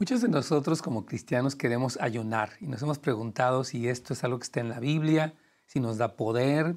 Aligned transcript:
Muchos 0.00 0.22
de 0.22 0.28
nosotros 0.28 0.80
como 0.80 1.04
cristianos 1.04 1.56
queremos 1.56 1.98
ayunar 2.00 2.52
y 2.58 2.66
nos 2.68 2.80
hemos 2.80 2.98
preguntado 2.98 3.64
si 3.64 3.86
esto 3.86 4.14
es 4.14 4.24
algo 4.24 4.38
que 4.38 4.44
está 4.44 4.60
en 4.60 4.70
la 4.70 4.80
Biblia, 4.80 5.34
si 5.66 5.78
nos 5.78 5.98
da 5.98 6.16
poder, 6.16 6.74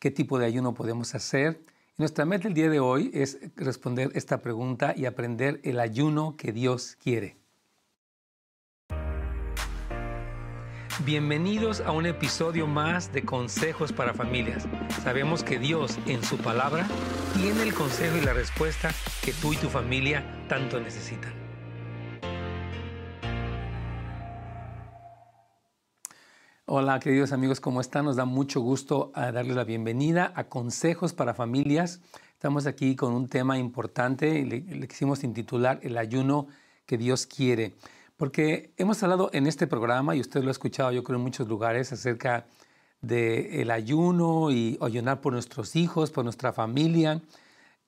qué 0.00 0.10
tipo 0.10 0.40
de 0.40 0.46
ayuno 0.46 0.74
podemos 0.74 1.14
hacer. 1.14 1.64
Y 1.96 2.02
nuestra 2.02 2.24
meta 2.24 2.48
el 2.48 2.54
día 2.54 2.68
de 2.68 2.80
hoy 2.80 3.12
es 3.14 3.38
responder 3.54 4.10
esta 4.16 4.42
pregunta 4.42 4.92
y 4.96 5.06
aprender 5.06 5.60
el 5.62 5.78
ayuno 5.78 6.36
que 6.36 6.50
Dios 6.50 6.96
quiere. 7.00 7.36
Bienvenidos 11.04 11.80
a 11.80 11.92
un 11.92 12.06
episodio 12.06 12.66
más 12.66 13.12
de 13.12 13.24
Consejos 13.24 13.92
para 13.92 14.14
Familias. 14.14 14.66
Sabemos 15.04 15.44
que 15.44 15.60
Dios 15.60 15.96
en 16.06 16.24
su 16.24 16.38
palabra 16.38 16.88
tiene 17.36 17.62
el 17.62 17.72
consejo 17.72 18.16
y 18.16 18.22
la 18.22 18.32
respuesta 18.32 18.90
que 19.22 19.32
tú 19.32 19.52
y 19.52 19.56
tu 19.58 19.68
familia 19.68 20.24
tanto 20.48 20.80
necesitan. 20.80 21.43
Hola 26.66 26.98
queridos 26.98 27.32
amigos, 27.32 27.60
¿cómo 27.60 27.82
están? 27.82 28.06
Nos 28.06 28.16
da 28.16 28.24
mucho 28.24 28.58
gusto 28.62 29.12
ah, 29.14 29.30
darles 29.32 29.54
la 29.54 29.64
bienvenida 29.64 30.32
a 30.34 30.44
Consejos 30.44 31.12
para 31.12 31.34
Familias. 31.34 32.00
Estamos 32.32 32.66
aquí 32.66 32.96
con 32.96 33.12
un 33.12 33.28
tema 33.28 33.58
importante, 33.58 34.42
le, 34.46 34.60
le 34.62 34.88
quisimos 34.88 35.24
intitular 35.24 35.78
El 35.82 35.98
ayuno 35.98 36.46
que 36.86 36.96
Dios 36.96 37.26
quiere, 37.26 37.74
porque 38.16 38.72
hemos 38.78 39.02
hablado 39.02 39.28
en 39.34 39.46
este 39.46 39.66
programa, 39.66 40.16
y 40.16 40.20
usted 40.20 40.42
lo 40.42 40.48
ha 40.48 40.52
escuchado 40.52 40.90
yo 40.90 41.04
creo 41.04 41.18
en 41.18 41.24
muchos 41.24 41.46
lugares, 41.48 41.92
acerca 41.92 42.46
del 43.02 43.70
ayuno 43.70 44.50
y 44.50 44.78
ayunar 44.80 45.20
por 45.20 45.34
nuestros 45.34 45.76
hijos, 45.76 46.10
por 46.10 46.24
nuestra 46.24 46.54
familia. 46.54 47.20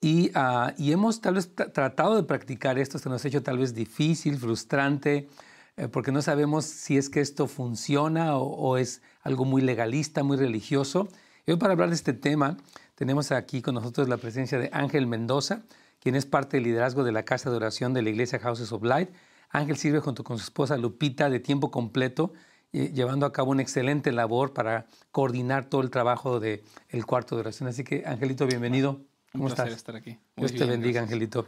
Y, 0.02 0.28
uh, 0.36 0.72
y 0.76 0.92
hemos 0.92 1.22
tal 1.22 1.36
vez 1.36 1.54
tratado 1.54 2.16
de 2.16 2.24
practicar 2.24 2.78
esto, 2.78 2.98
se 2.98 3.08
nos 3.08 3.24
ha 3.24 3.28
hecho 3.28 3.42
tal 3.42 3.56
vez 3.56 3.74
difícil, 3.74 4.36
frustrante, 4.36 5.30
eh, 5.76 5.88
porque 5.88 6.10
no 6.10 6.22
sabemos 6.22 6.64
si 6.64 6.96
es 6.96 7.10
que 7.10 7.20
esto 7.20 7.48
funciona 7.48 8.36
o, 8.36 8.78
es 8.78 9.02
algo 9.22 9.44
muy 9.44 9.60
legalista, 9.60 10.22
muy 10.22 10.36
religioso. 10.36 11.08
Y 11.46 11.52
hoy 11.52 11.58
para 11.58 11.72
hablar 11.72 11.90
de 11.90 11.96
este 11.96 12.14
tema 12.14 12.56
tenemos 12.94 13.30
aquí 13.30 13.60
con 13.60 13.74
nosotros 13.74 14.08
la 14.08 14.16
presencia 14.16 14.58
de 14.58 14.70
Ángel 14.72 15.06
Mendoza, 15.06 15.62
quien 16.00 16.14
es 16.14 16.24
parte 16.24 16.56
del 16.56 16.64
liderazgo 16.64 17.04
de 17.04 17.12
la 17.12 17.24
Casa 17.24 17.50
de 17.50 17.56
Oración 17.56 17.92
de 17.92 18.02
la 18.02 18.08
Iglesia 18.08 18.38
Houses 18.38 18.72
of 18.72 18.82
Light. 18.82 19.10
Ángel 19.50 19.76
sirve 19.76 20.00
junto 20.00 20.24
con 20.24 20.38
su 20.38 20.44
esposa 20.44 20.78
Lupita 20.78 21.28
de 21.28 21.40
tiempo 21.40 21.70
completo, 21.70 22.32
eh, 22.72 22.90
llevando 22.94 23.26
a 23.26 23.32
cabo 23.32 23.50
una 23.50 23.62
excelente 23.62 24.12
labor 24.12 24.54
para 24.54 24.86
coordinar 25.12 25.66
todo 25.66 25.82
el 25.82 25.90
trabajo 25.90 26.40
del 26.40 26.62
el 26.88 27.04
cuarto 27.04 27.36
de 27.36 27.40
oración. 27.40 27.68
Así 27.68 27.84
que, 27.84 28.04
Angelito, 28.06 28.46
bienvenido. 28.46 29.02
¿Cómo 29.32 29.44
Un 29.44 29.52
placer 29.52 29.72
estar 29.72 29.94
aquí. 29.94 30.18
Dios 30.36 30.54
te 30.54 30.64
bendiga, 30.64 31.02
Angelito. 31.02 31.46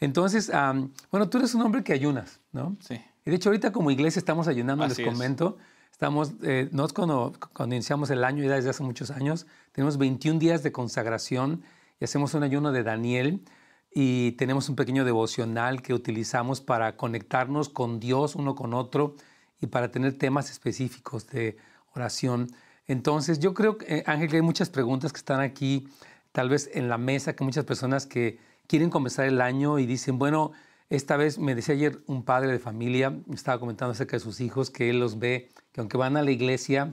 Entonces, 0.00 0.50
bueno, 1.10 1.28
tú 1.28 1.38
eres 1.38 1.54
un 1.54 1.62
hombre 1.62 1.82
que 1.82 1.92
ayunas, 1.92 2.40
¿no? 2.52 2.76
Sí. 2.80 3.00
Y 3.30 3.32
de 3.32 3.36
hecho 3.36 3.50
ahorita 3.50 3.70
como 3.70 3.92
iglesia 3.92 4.18
estamos 4.18 4.48
ayunando, 4.48 4.84
les 4.88 4.98
comento. 4.98 5.56
Estamos, 5.92 6.32
eh, 6.42 6.68
nosotros 6.72 6.92
cuando, 6.94 7.32
cuando, 7.52 7.76
iniciamos 7.76 8.10
el 8.10 8.24
año, 8.24 8.42
ya 8.42 8.56
desde 8.56 8.70
hace 8.70 8.82
muchos 8.82 9.12
años, 9.12 9.46
tenemos 9.70 9.98
21 9.98 10.40
días 10.40 10.64
de 10.64 10.72
consagración 10.72 11.62
y 12.00 12.04
hacemos 12.04 12.34
un 12.34 12.42
ayuno 12.42 12.72
de 12.72 12.82
Daniel 12.82 13.44
y 13.94 14.32
tenemos 14.32 14.68
un 14.68 14.74
pequeño 14.74 15.04
devocional 15.04 15.80
que 15.80 15.94
utilizamos 15.94 16.60
para 16.60 16.96
conectarnos 16.96 17.68
con 17.68 18.00
Dios 18.00 18.34
uno 18.34 18.56
con 18.56 18.74
otro 18.74 19.14
y 19.60 19.68
para 19.68 19.92
tener 19.92 20.18
temas 20.18 20.50
específicos 20.50 21.28
de 21.28 21.56
oración. 21.94 22.48
Entonces 22.88 23.38
yo 23.38 23.54
creo, 23.54 23.78
eh, 23.86 24.02
Ángel, 24.06 24.28
que 24.28 24.36
hay 24.36 24.42
muchas 24.42 24.70
preguntas 24.70 25.12
que 25.12 25.18
están 25.18 25.38
aquí, 25.38 25.86
tal 26.32 26.48
vez 26.48 26.68
en 26.74 26.88
la 26.88 26.98
mesa, 26.98 27.36
que 27.36 27.44
muchas 27.44 27.64
personas 27.64 28.06
que 28.06 28.40
quieren 28.66 28.90
comenzar 28.90 29.26
el 29.26 29.40
año 29.40 29.78
y 29.78 29.86
dicen, 29.86 30.18
bueno, 30.18 30.50
esta 30.90 31.16
vez 31.16 31.38
me 31.38 31.54
decía 31.54 31.76
ayer 31.76 32.02
un 32.06 32.24
padre 32.24 32.50
de 32.50 32.58
familia, 32.58 33.10
me 33.10 33.36
estaba 33.36 33.60
comentando 33.60 33.92
acerca 33.92 34.16
de 34.16 34.20
sus 34.20 34.40
hijos, 34.40 34.70
que 34.70 34.90
él 34.90 34.98
los 34.98 35.20
ve, 35.20 35.48
que 35.72 35.80
aunque 35.80 35.96
van 35.96 36.16
a 36.16 36.22
la 36.22 36.32
iglesia, 36.32 36.92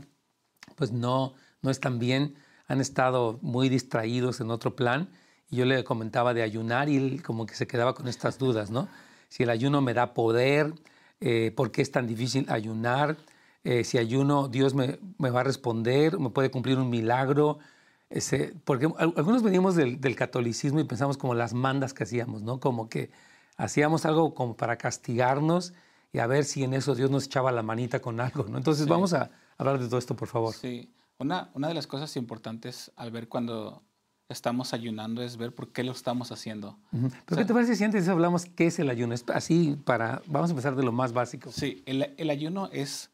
pues 0.75 0.91
no, 0.91 1.33
no 1.63 1.71
están 1.71 1.97
bien, 1.97 2.35
han 2.67 2.79
estado 2.79 3.39
muy 3.41 3.69
distraídos 3.69 4.39
en 4.39 4.51
otro 4.51 4.75
plan. 4.75 5.09
Y 5.49 5.57
yo 5.57 5.65
le 5.65 5.83
comentaba 5.83 6.35
de 6.35 6.43
ayunar 6.43 6.89
y 6.89 6.97
él 6.97 7.23
como 7.23 7.47
que 7.47 7.55
se 7.55 7.65
quedaba 7.65 7.95
con 7.95 8.07
estas 8.07 8.37
dudas, 8.37 8.69
¿no? 8.69 8.87
Si 9.29 9.43
el 9.43 9.49
ayuno 9.49 9.81
me 9.81 9.95
da 9.95 10.13
poder, 10.13 10.73
eh, 11.19 11.51
¿por 11.55 11.71
qué 11.71 11.81
es 11.81 11.91
tan 11.91 12.05
difícil 12.05 12.45
ayunar? 12.49 13.17
Eh, 13.63 13.83
si 13.83 13.97
ayuno, 13.97 14.47
Dios 14.47 14.75
me, 14.75 14.99
me, 15.17 15.31
va 15.31 15.39
a 15.41 15.43
responder, 15.43 16.19
me 16.19 16.29
puede 16.29 16.51
cumplir 16.51 16.77
un 16.77 16.89
milagro. 16.89 17.57
Ese, 18.09 18.53
porque 18.63 18.87
algunos 18.97 19.41
venimos 19.41 19.75
del, 19.75 19.99
del, 19.99 20.15
catolicismo 20.15 20.79
y 20.79 20.83
pensamos 20.83 21.17
como 21.17 21.33
las 21.33 21.53
mandas 21.53 21.93
que 21.93 22.03
hacíamos, 22.03 22.43
¿no? 22.43 22.59
Como 22.59 22.89
que 22.89 23.09
hacíamos 23.57 24.05
algo 24.05 24.33
como 24.33 24.55
para 24.55 24.77
castigarnos 24.77 25.73
y 26.13 26.19
a 26.19 26.27
ver 26.27 26.45
si 26.45 26.63
en 26.63 26.73
eso 26.73 26.95
Dios 26.95 27.11
nos 27.11 27.25
echaba 27.25 27.51
la 27.51 27.63
manita 27.63 27.99
con 27.99 28.19
algo. 28.19 28.45
¿no? 28.47 28.57
Entonces 28.57 28.87
vamos 28.87 29.13
a 29.13 29.29
hablar 29.57 29.79
de 29.79 29.87
todo 29.87 29.97
esto, 29.97 30.15
por 30.15 30.27
favor. 30.27 30.53
Sí, 30.53 30.93
una, 31.19 31.49
una 31.53 31.67
de 31.67 31.73
las 31.73 31.87
cosas 31.87 32.15
importantes 32.15 32.91
al 32.95 33.11
ver 33.11 33.27
cuando 33.27 33.83
estamos 34.29 34.73
ayunando 34.73 35.21
es 35.23 35.37
ver 35.37 35.53
por 35.55 35.71
qué 35.71 35.83
lo 35.83 35.91
estamos 35.91 36.31
haciendo. 36.31 36.77
¿Pero 36.91 37.37
qué 37.37 37.45
te 37.45 37.53
parece 37.53 37.75
si 37.75 37.83
antes 37.83 38.07
hablamos 38.07 38.45
qué 38.45 38.67
es 38.67 38.79
el 38.79 38.89
ayuno? 38.89 39.13
Es 39.13 39.23
así 39.33 39.77
para, 39.85 40.21
vamos 40.27 40.49
a 40.49 40.53
empezar 40.53 40.75
de 40.75 40.83
lo 40.83 40.91
más 40.91 41.13
básico. 41.13 41.51
Sí, 41.51 41.81
el, 41.85 42.13
el 42.17 42.29
ayuno 42.29 42.69
es 42.71 43.09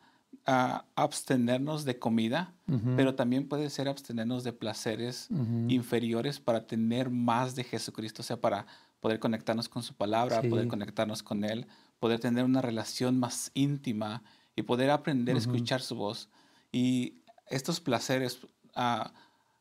uh, 0.48 0.80
abstenernos 0.96 1.86
de 1.86 2.00
comida, 2.00 2.54
pero 2.96 3.14
también 3.14 3.48
puede 3.48 3.70
ser 3.70 3.88
abstenernos 3.88 4.44
de 4.44 4.54
placeres 4.54 5.30
inferiores 5.68 6.40
para 6.40 6.66
tener 6.66 7.12
más 7.12 7.56
de 7.56 7.64
Jesucristo, 7.64 8.22
o 8.22 8.26
sea, 8.26 8.38
para 8.38 8.66
poder 9.04 9.20
conectarnos 9.20 9.68
con 9.68 9.84
su 9.84 9.96
palabra, 9.96 10.42
poder 10.44 10.70
conectarnos 10.70 11.24
con 11.24 11.44
Él, 11.44 11.68
poder 12.00 12.22
tener 12.22 12.46
una 12.46 12.62
relación 12.62 13.20
más 13.20 13.52
íntima 13.54 14.24
y 14.56 14.62
poder 14.62 14.92
aprender 14.92 15.36
a 15.36 15.40
escuchar 15.40 15.82
su 15.82 15.96
voz. 15.96 16.30
Y 16.72 17.16
estos 17.50 17.82
placeres, 17.82 18.46
uh, 18.78 19.10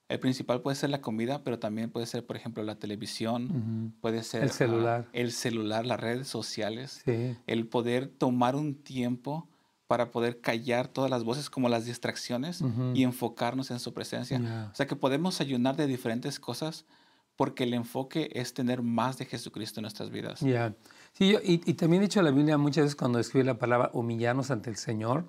el 0.09 0.21
principal 0.21 0.61
puede 0.61 0.77
ser 0.77 0.91
la 0.91 1.01
comida, 1.01 1.43
pero 1.43 1.59
también 1.59 1.91
puede 1.91 2.07
ser, 2.07 2.25
por 2.25 2.37
ejemplo, 2.37 2.63
la 2.63 2.77
televisión, 2.77 3.93
puede 4.01 4.23
ser 4.23 4.45
el 4.45 4.53
celular, 4.53 5.07
uh, 5.09 5.11
el 5.13 5.33
celular, 5.33 5.87
las 5.87 5.99
redes 5.99 6.29
sociales, 6.29 7.03
el 7.49 7.67
poder 7.67 8.07
tomar 8.07 8.55
un 8.55 8.77
tiempo 8.77 9.49
para 9.89 10.13
poder 10.13 10.41
callar 10.41 10.87
todas 10.87 11.11
las 11.11 11.25
voces 11.25 11.51
como 11.51 11.69
las 11.69 11.85
distracciones 11.85 12.63
y 12.95 13.03
enfocarnos 13.03 13.73
en 13.73 13.81
su 13.81 13.93
presencia. 13.93 14.71
O 14.71 14.75
sea 14.77 14.87
que 14.87 14.95
podemos 14.95 15.41
ayunar 15.41 15.75
de 15.75 15.89
diferentes 15.89 16.39
cosas, 16.39 16.85
porque 17.37 17.65
el 17.65 17.75
enfoque 17.75 18.31
es 18.35 18.55
tener 18.55 18.83
más 18.83 19.19
de 19.19 19.27
Jesucristo 19.27 19.81
en 19.81 19.83
nuestras 19.83 20.11
vidas. 20.11 20.41
Ya. 20.41 20.75
Sí, 21.13 21.33
yo, 21.33 21.39
y, 21.43 21.61
y, 21.65 21.75
también 21.75 22.03
he 22.03 22.07
dicho 22.07 22.23
la 22.23 22.31
Biblia 22.31 22.57
muchas 22.59 22.85
veces 22.85 22.97
cuando 22.97 23.19
escribe 23.19 23.45
la 23.45 23.59
palabra 23.59 23.91
humillarnos 23.93 24.51
ante 24.51 24.71
el 24.71 24.77
Señor, 24.77 25.27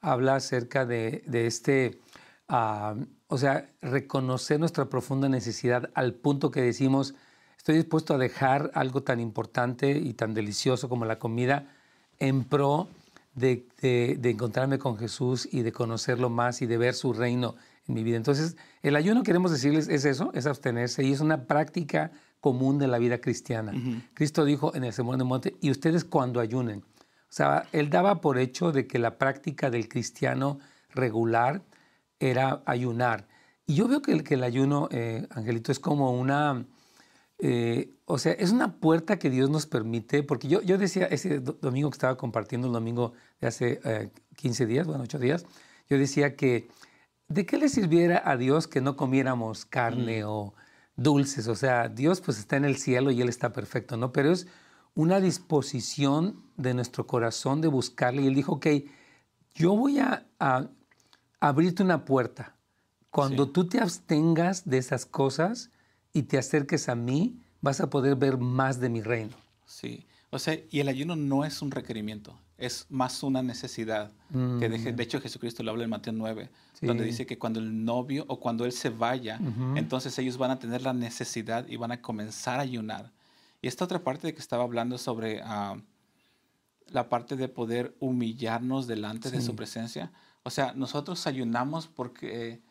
habla 0.00 0.36
acerca 0.36 0.86
de, 0.86 1.22
de 1.26 1.46
este, 1.46 2.00
uh, 2.48 3.04
o 3.28 3.38
sea, 3.38 3.70
reconocer 3.82 4.60
nuestra 4.60 4.88
profunda 4.88 5.28
necesidad 5.28 5.90
al 5.94 6.14
punto 6.14 6.50
que 6.50 6.62
decimos, 6.62 7.14
estoy 7.56 7.76
dispuesto 7.76 8.14
a 8.14 8.18
dejar 8.18 8.70
algo 8.74 9.02
tan 9.02 9.20
importante 9.20 9.90
y 9.90 10.14
tan 10.14 10.34
delicioso 10.34 10.88
como 10.88 11.04
la 11.04 11.18
comida 11.18 11.74
en 12.18 12.44
pro 12.44 12.88
de, 13.34 13.66
de, 13.80 14.16
de 14.18 14.30
encontrarme 14.30 14.78
con 14.78 14.96
Jesús 14.96 15.48
y 15.50 15.62
de 15.62 15.72
conocerlo 15.72 16.30
más 16.30 16.62
y 16.62 16.66
de 16.66 16.78
ver 16.78 16.94
su 16.94 17.12
reino 17.12 17.56
en 17.88 17.94
mi 17.94 18.02
vida. 18.02 18.16
Entonces, 18.16 18.56
el 18.82 18.96
ayuno, 18.96 19.22
queremos 19.22 19.50
decirles, 19.50 19.88
es 19.88 20.04
eso, 20.04 20.30
es 20.34 20.46
abstenerse 20.46 21.04
y 21.04 21.12
es 21.12 21.20
una 21.20 21.46
práctica 21.46 22.12
común 22.40 22.78
de 22.78 22.88
la 22.88 22.98
vida 22.98 23.18
cristiana. 23.20 23.72
Cristo 24.14 24.44
dijo 24.44 24.74
en 24.74 24.84
el 24.84 24.92
Sermón 24.92 25.18
del 25.18 25.26
Monte, 25.26 25.56
y 25.60 25.70
ustedes 25.70 26.04
cuando 26.04 26.40
ayunen. 26.40 26.84
O 27.28 27.32
sea, 27.36 27.64
él 27.72 27.90
daba 27.90 28.20
por 28.20 28.38
hecho 28.38 28.72
de 28.72 28.86
que 28.86 28.98
la 28.98 29.18
práctica 29.18 29.70
del 29.70 29.88
cristiano 29.88 30.58
regular 30.90 31.62
era 32.20 32.62
ayunar. 32.66 33.26
Y 33.66 33.74
yo 33.74 33.88
veo 33.88 34.00
que 34.00 34.12
el, 34.12 34.22
que 34.22 34.34
el 34.34 34.44
ayuno, 34.44 34.88
eh, 34.92 35.26
Angelito, 35.30 35.72
es 35.72 35.80
como 35.80 36.12
una, 36.12 36.66
eh, 37.38 37.90
o 38.04 38.18
sea, 38.18 38.32
es 38.32 38.52
una 38.52 38.76
puerta 38.76 39.18
que 39.18 39.28
Dios 39.28 39.50
nos 39.50 39.66
permite, 39.66 40.22
porque 40.22 40.46
yo, 40.46 40.62
yo 40.62 40.78
decía 40.78 41.06
ese 41.06 41.40
domingo 41.40 41.90
que 41.90 41.96
estaba 41.96 42.16
compartiendo, 42.16 42.68
el 42.68 42.72
domingo 42.72 43.12
de 43.40 43.48
hace 43.48 43.80
15 44.36 44.62
eh, 44.62 44.66
días, 44.66 44.86
bueno, 44.86 45.02
8 45.02 45.18
días, 45.18 45.46
yo 45.90 45.98
decía 45.98 46.36
que 46.36 46.68
¿de 47.28 47.46
qué 47.46 47.58
le 47.58 47.68
sirviera 47.68 48.22
a 48.24 48.36
Dios 48.36 48.66
que 48.66 48.80
no 48.80 48.96
comiéramos 48.96 49.64
carne 49.64 50.24
mm. 50.24 50.28
o 50.28 50.54
dulces? 50.96 51.48
O 51.48 51.54
sea, 51.54 51.88
Dios 51.88 52.20
pues 52.20 52.38
está 52.38 52.56
en 52.56 52.64
el 52.64 52.76
cielo 52.76 53.10
y 53.10 53.20
Él 53.20 53.28
está 53.28 53.52
perfecto, 53.52 53.96
¿no? 53.96 54.12
Pero 54.12 54.32
es 54.32 54.46
una 54.94 55.20
disposición 55.20 56.42
de 56.56 56.74
nuestro 56.74 57.06
corazón 57.06 57.60
de 57.60 57.68
buscarle. 57.68 58.22
Y 58.22 58.26
Él 58.28 58.34
dijo, 58.34 58.52
ok, 58.52 58.66
yo 59.54 59.76
voy 59.76 59.98
a, 59.98 60.26
abrirte 61.40 61.82
una 61.82 62.04
puerta. 62.04 62.56
Cuando 63.10 63.48
tú 63.50 63.68
te 63.68 63.80
abstengas 63.80 64.68
de 64.68 64.78
esas 64.78 65.06
cosas 65.06 65.70
y 66.12 66.24
te 66.24 66.38
acerques 66.38 66.88
a 66.88 66.94
mí, 66.94 67.40
vas 67.60 67.80
a 67.80 67.88
poder 67.88 68.16
ver 68.16 68.36
más 68.36 68.80
de 68.80 68.88
mi 68.88 69.00
reino. 69.00 69.36
Sí, 69.64 70.06
o 70.30 70.38
sea, 70.38 70.58
y 70.70 70.80
el 70.80 70.88
ayuno 70.88 71.16
no 71.16 71.44
es 71.44 71.62
un 71.62 71.70
requerimiento, 71.70 72.38
es 72.58 72.86
más 72.88 73.22
una 73.22 73.42
necesidad. 73.42 74.12
Que 74.30 74.68
de, 74.68 74.78
mm. 74.92 74.96
de, 74.96 75.02
hecho 75.02 75.20
Jesucristo 75.20 75.62
lo 75.62 75.70
habla 75.70 75.84
en 75.84 75.90
Mateo 75.90 76.12
9, 76.12 76.50
donde 76.82 77.04
dice 77.04 77.26
que 77.26 77.38
cuando 77.38 77.60
el 77.60 77.84
novio 77.84 78.24
o 78.28 78.40
cuando 78.40 78.64
él 78.64 78.72
se 78.72 78.90
vaya, 78.90 79.38
entonces 79.76 80.18
ellos 80.18 80.36
van 80.36 80.50
a 80.50 80.58
tener 80.58 80.82
la 80.82 80.92
necesidad 80.92 81.66
y 81.68 81.76
van 81.76 81.92
a 81.92 82.02
comenzar 82.02 82.58
a 82.58 82.62
ayunar. 82.62 83.12
Y 83.62 83.68
esta 83.68 83.84
otra 83.84 84.02
parte 84.02 84.26
de 84.26 84.34
que 84.34 84.40
estaba 84.40 84.64
hablando 84.64 84.98
sobre 84.98 85.42
uh, 85.42 85.80
la 86.88 87.08
parte 87.08 87.36
de 87.36 87.48
poder 87.48 87.96
humillarnos 88.00 88.86
delante 88.86 89.30
de 89.30 89.40
su 89.40 89.56
presencia. 89.56 90.12
O 90.42 90.50
sea, 90.50 90.72
nosotros 90.74 91.26
ayunamos 91.26 91.88
porque 91.88 92.62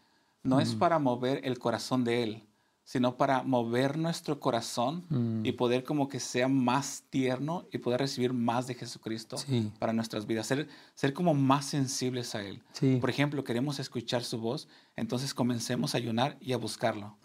no 0.43 0.59
es 0.59 0.75
para 0.75 0.99
mover 0.99 1.41
el 1.43 1.59
corazón 1.59 2.03
de 2.03 2.23
Él, 2.23 2.43
sino 2.85 3.17
para 3.17 3.41
mover 3.41 3.97
nuestro 3.97 4.39
corazón 4.39 5.05
y 5.43 5.51
mm. 5.51 5.55
poder 5.57 5.83
como 5.83 6.07
que 6.07 6.19
sea 6.19 6.47
más 6.47 7.03
tierno 7.09 7.65
y 7.71 7.79
poder 7.79 7.99
recibir 7.99 8.31
más 8.31 8.67
de 8.67 8.75
Jesucristo 8.75 9.37
para 9.79 9.91
nuestras 9.91 10.27
vidas, 10.27 10.45
ser, 10.45 10.69
ser 10.93 11.11
como 11.13 11.33
más 11.33 11.65
sensibles 11.65 12.35
a 12.35 12.43
Él. 12.43 12.61
Por 13.01 13.09
ejemplo, 13.09 13.43
queremos 13.43 13.79
escuchar 13.79 14.23
su 14.23 14.39
voz, 14.39 14.67
entonces 14.95 15.33
comencemos 15.33 15.95
a 15.95 15.97
ayunar 15.97 16.37
y 16.39 16.53
a 16.53 16.57
buscarlo. 16.57 17.17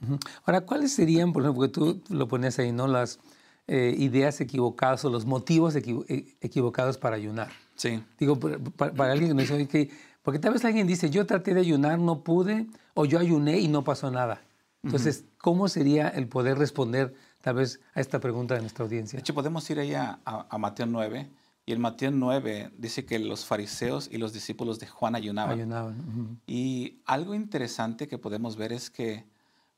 Ahora, 0.45 0.62
¿cuáles 0.62 0.95
serían, 0.95 1.33
por 1.33 1.43
ejemplo, 1.43 1.69
porque 1.69 1.73
tú 1.73 2.15
lo 2.15 2.27
pones 2.27 2.59
ahí, 2.59 2.73
¿no? 2.73 2.87
Las 2.87 3.21
eh, 3.69 3.95
ideas 3.99 4.41
equivocadas 4.41 5.05
o 5.05 5.11
los 5.11 5.27
motivos 5.27 5.77
eh, 5.77 6.37
equivocados 6.41 6.97
para 6.97 7.17
ayunar. 7.17 7.51
Sí. 7.77 8.03
Digo, 8.19 8.41
para, 8.41 9.12
alguien 9.12 9.29
que 9.29 9.35
no 9.35 9.41
dice, 9.43 9.69
que, 9.69 9.91
porque 10.23 10.39
tal 10.39 10.55
vez 10.55 10.65
alguien 10.65 10.87
dice, 10.87 11.11
yo 11.11 11.27
traté 11.27 11.53
de 11.53 11.61
ayunar, 11.61 11.99
no 11.99 12.25
pude, 12.25 12.67
o 12.95 13.05
yo 13.05 13.19
ayuné 13.19 13.61
y 13.61 13.69
no 13.69 13.85
pasó 13.85 14.11
nada. 14.11 14.41
Entonces, 14.82 15.25
¿cómo 15.38 15.69
sería 15.69 16.09
el 16.09 16.29
poder 16.29 16.59
responder 16.59 17.15
tal 17.43 17.56
vez 17.56 17.81
a 17.94 18.00
esta 18.00 18.21
pregunta 18.21 18.55
de 18.55 18.61
nuestra 18.61 18.85
audiencia? 18.85 19.17
De 19.17 19.21
hecho, 19.21 19.35
podemos 19.35 19.69
ir 19.71 19.79
ahí 19.79 19.94
a, 19.94 20.21
Mateo 20.59 20.87
9, 20.87 21.31
y 21.67 21.73
en 21.73 21.81
Mateo 21.81 22.11
9 22.11 22.73
dice 22.79 23.05
que 23.05 23.19
los 23.19 23.44
fariseos 23.44 24.09
y 24.11 24.17
los 24.17 24.32
discípulos 24.32 24.79
de 24.79 24.87
Juan 24.87 25.15
ayunaban. 25.15 25.59
Ayunaban. 25.59 26.41
Y 26.47 27.00
algo 27.05 27.35
interesante 27.35 28.09
que 28.09 28.19
podemos 28.19 28.56
ver 28.56 28.73
es 28.73 28.91
que 28.91 29.27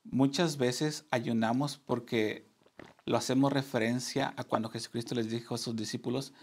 muchas 0.05 0.57
veces 0.57 1.05
ayunamos 1.11 1.77
porque 1.77 2.47
lo 3.05 3.17
hacemos 3.17 3.51
referencia 3.51 4.33
a 4.37 4.43
cuando 4.43 4.69
Jesucristo 4.69 5.15
les 5.15 5.29
dijo 5.29 5.55
a 5.55 5.57
sus 5.57 5.75
discípulos 5.75 6.33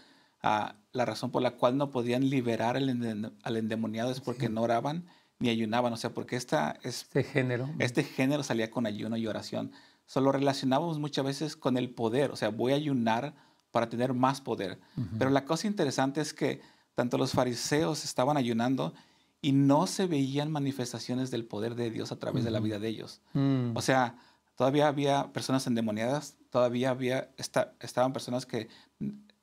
a 0.43 0.75
la 0.91 1.05
razón 1.05 1.31
por 1.31 1.41
la 1.41 1.51
cual 1.51 1.77
no 1.77 1.91
podían 1.91 2.29
liberar 2.29 2.75
al, 2.75 3.57
endemoniado 3.57 4.11
es 4.11 4.21
porque 4.21 4.49
no 4.49 4.61
oraban 4.61 5.05
ni 5.41 5.49
ayunaban, 5.49 5.91
o 5.91 5.97
sea, 5.97 6.11
porque 6.11 6.35
esta, 6.35 6.77
este 6.83 7.23
género. 7.23 7.69
este 7.79 8.03
género 8.03 8.43
salía 8.43 8.69
con 8.69 8.85
ayuno 8.85 9.17
y 9.17 9.27
oración. 9.27 9.71
Solo 10.05 10.31
relacionábamos 10.31 10.99
muchas 10.99 11.25
veces 11.25 11.55
con 11.55 11.77
el 11.77 11.89
poder, 11.89 12.31
o 12.31 12.35
sea, 12.35 12.49
voy 12.49 12.73
a 12.73 12.75
ayunar 12.75 13.33
para 13.71 13.89
tener 13.89 14.13
más 14.13 14.41
poder. 14.41 14.79
Pero 15.17 15.31
la 15.31 15.45
cosa 15.45 15.67
interesante 15.67 16.21
es 16.21 16.33
que 16.33 16.61
tanto 16.93 17.17
los 17.17 17.31
fariseos 17.31 18.03
estaban 18.03 18.37
ayunando 18.37 18.93
y 19.41 19.53
no 19.53 19.87
se 19.87 20.05
veían 20.05 20.51
manifestaciones 20.51 21.31
del 21.31 21.45
poder 21.45 21.75
de 21.75 21.89
Dios 21.89 22.11
a 22.11 22.19
través 22.19 22.43
de 22.43 22.51
la 22.51 22.59
vida 22.59 22.77
de 22.77 22.89
ellos. 22.89 23.21
Mm. 23.33 23.75
O 23.75 23.81
sea, 23.81 24.17
todavía 24.55 24.87
había 24.87 25.31
personas 25.33 25.65
endemoniadas, 25.65 26.35
todavía 26.49 26.91
había, 26.91 27.31
estaban 27.79 28.13
personas 28.13 28.45
que 28.45 28.67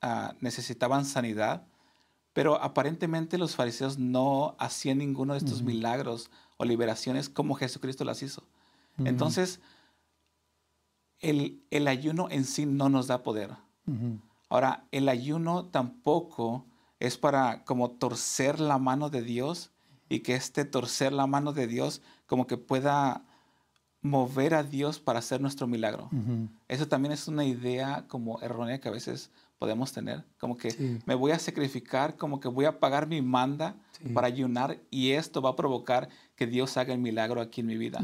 ah, 0.03 0.35
necesitaban 0.41 1.05
sanidad, 1.05 1.67
pero 2.33 2.63
aparentemente 2.63 3.39
los 3.39 3.57
fariseos 3.57 3.99
no 3.99 4.55
hacían 4.59 4.99
ninguno 4.99 5.33
de 5.33 5.39
estos 5.39 5.63
milagros 5.63 6.31
o 6.57 6.65
liberaciones 6.65 7.29
como 7.29 7.55
Jesucristo 7.55 8.05
las 8.05 8.23
hizo. 8.23 8.45
Entonces, 8.99 9.61
el, 11.21 11.63
el, 11.71 11.87
ayuno 11.87 12.29
en 12.31 12.45
sí 12.45 12.67
no 12.67 12.89
nos 12.89 13.07
da 13.07 13.23
poder. 13.23 13.51
Ahora, 14.49 14.87
el 14.91 15.09
ayuno 15.09 15.67
tampoco 15.67 16.67
es 17.01 17.17
para 17.17 17.65
como 17.65 17.91
torcer 17.93 18.61
la 18.61 18.79
mano 18.79 19.09
de 19.09 19.23
Dios 19.23 19.71
y 20.09 20.21
que 20.21 20.35
este 20.35 20.65
torcer 20.65 21.13
la 21.13 21.27
mano 21.27 21.53
de 21.53 21.67
Dios 21.67 22.03
como 22.27 22.47
que 22.47 22.57
pueda 22.57 23.25
mover 24.01 24.55
a 24.55 24.63
Dios 24.63 25.01
para 25.01 25.19
hacer 25.19 25.41
nuestro 25.41 25.67
milagro. 25.67 26.11
Eso 26.69 26.89
también 26.89 27.13
es 27.13 27.29
una 27.29 27.45
idea 27.45 28.07
como 28.09 28.41
errónea 28.41 28.81
que 28.81 28.89
a 28.89 28.93
veces 28.93 29.31
podemos 29.59 29.93
tener, 29.93 30.25
como 30.39 30.57
que 30.57 31.01
me 31.05 31.15
voy 31.15 31.33
a 31.33 31.39
sacrificar, 31.39 32.17
como 32.17 32.39
que 32.39 32.49
voy 32.49 32.65
a 32.65 32.79
pagar 32.79 33.09
mi 33.09 33.21
manda 33.23 33.77
para 34.15 34.29
ayunar 34.29 34.81
y 34.91 35.11
esto 35.11 35.43
va 35.43 35.51
a 35.51 35.57
provocar 35.57 36.09
que 36.37 36.47
Dios 36.47 36.77
haga 36.77 36.95
el 36.95 37.01
milagro 37.01 37.41
aquí 37.41 37.61
en 37.63 37.67
mi 37.67 37.77
vida. 37.77 38.01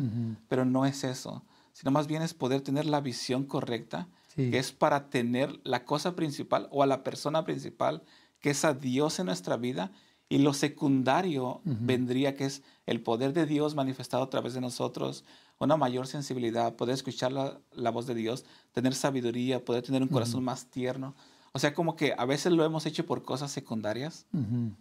Pero 0.48 0.64
no 0.64 0.84
es 0.84 1.04
eso, 1.04 1.44
sino 1.72 1.92
más 1.92 2.06
bien 2.06 2.22
es 2.22 2.34
poder 2.34 2.60
tener 2.60 2.86
la 2.86 3.00
visión 3.00 3.44
correcta, 3.44 4.08
que 4.34 4.58
es 4.58 4.72
para 4.72 5.10
tener 5.10 5.60
la 5.62 5.84
cosa 5.84 6.16
principal 6.16 6.68
o 6.72 6.82
a 6.82 6.86
la 6.86 7.04
persona 7.04 7.44
principal, 7.44 8.02
que 8.40 8.50
es 8.50 8.64
a 8.64 8.74
Dios 8.74 9.18
en 9.20 9.26
nuestra 9.26 9.56
vida. 9.56 9.92
Y 10.28 10.38
lo 10.38 10.54
secundario 10.54 11.60
vendría 11.64 12.34
que 12.34 12.46
es 12.46 12.62
el 12.86 13.00
poder 13.00 13.32
de 13.32 13.46
Dios 13.46 13.76
manifestado 13.76 14.24
a 14.24 14.30
través 14.30 14.54
de 14.54 14.60
nosotros, 14.60 15.24
una 15.58 15.76
mayor 15.76 16.08
sensibilidad, 16.08 16.74
poder 16.74 16.94
escuchar 16.94 17.30
la, 17.30 17.90
voz 17.90 18.06
de 18.06 18.14
Dios, 18.14 18.44
tener 18.72 18.94
sabiduría, 18.94 19.64
poder 19.64 19.84
tener 19.84 20.02
un 20.02 20.08
corazón 20.08 20.42
más 20.42 20.66
tierno. 20.66 21.14
O 21.56 21.60
sea, 21.60 21.72
como 21.72 21.94
que 21.94 22.14
a 22.18 22.24
veces 22.24 22.52
lo 22.52 22.64
hemos 22.64 22.84
hecho 22.84 23.06
por 23.06 23.22
cosas 23.22 23.52
secundarias 23.52 24.26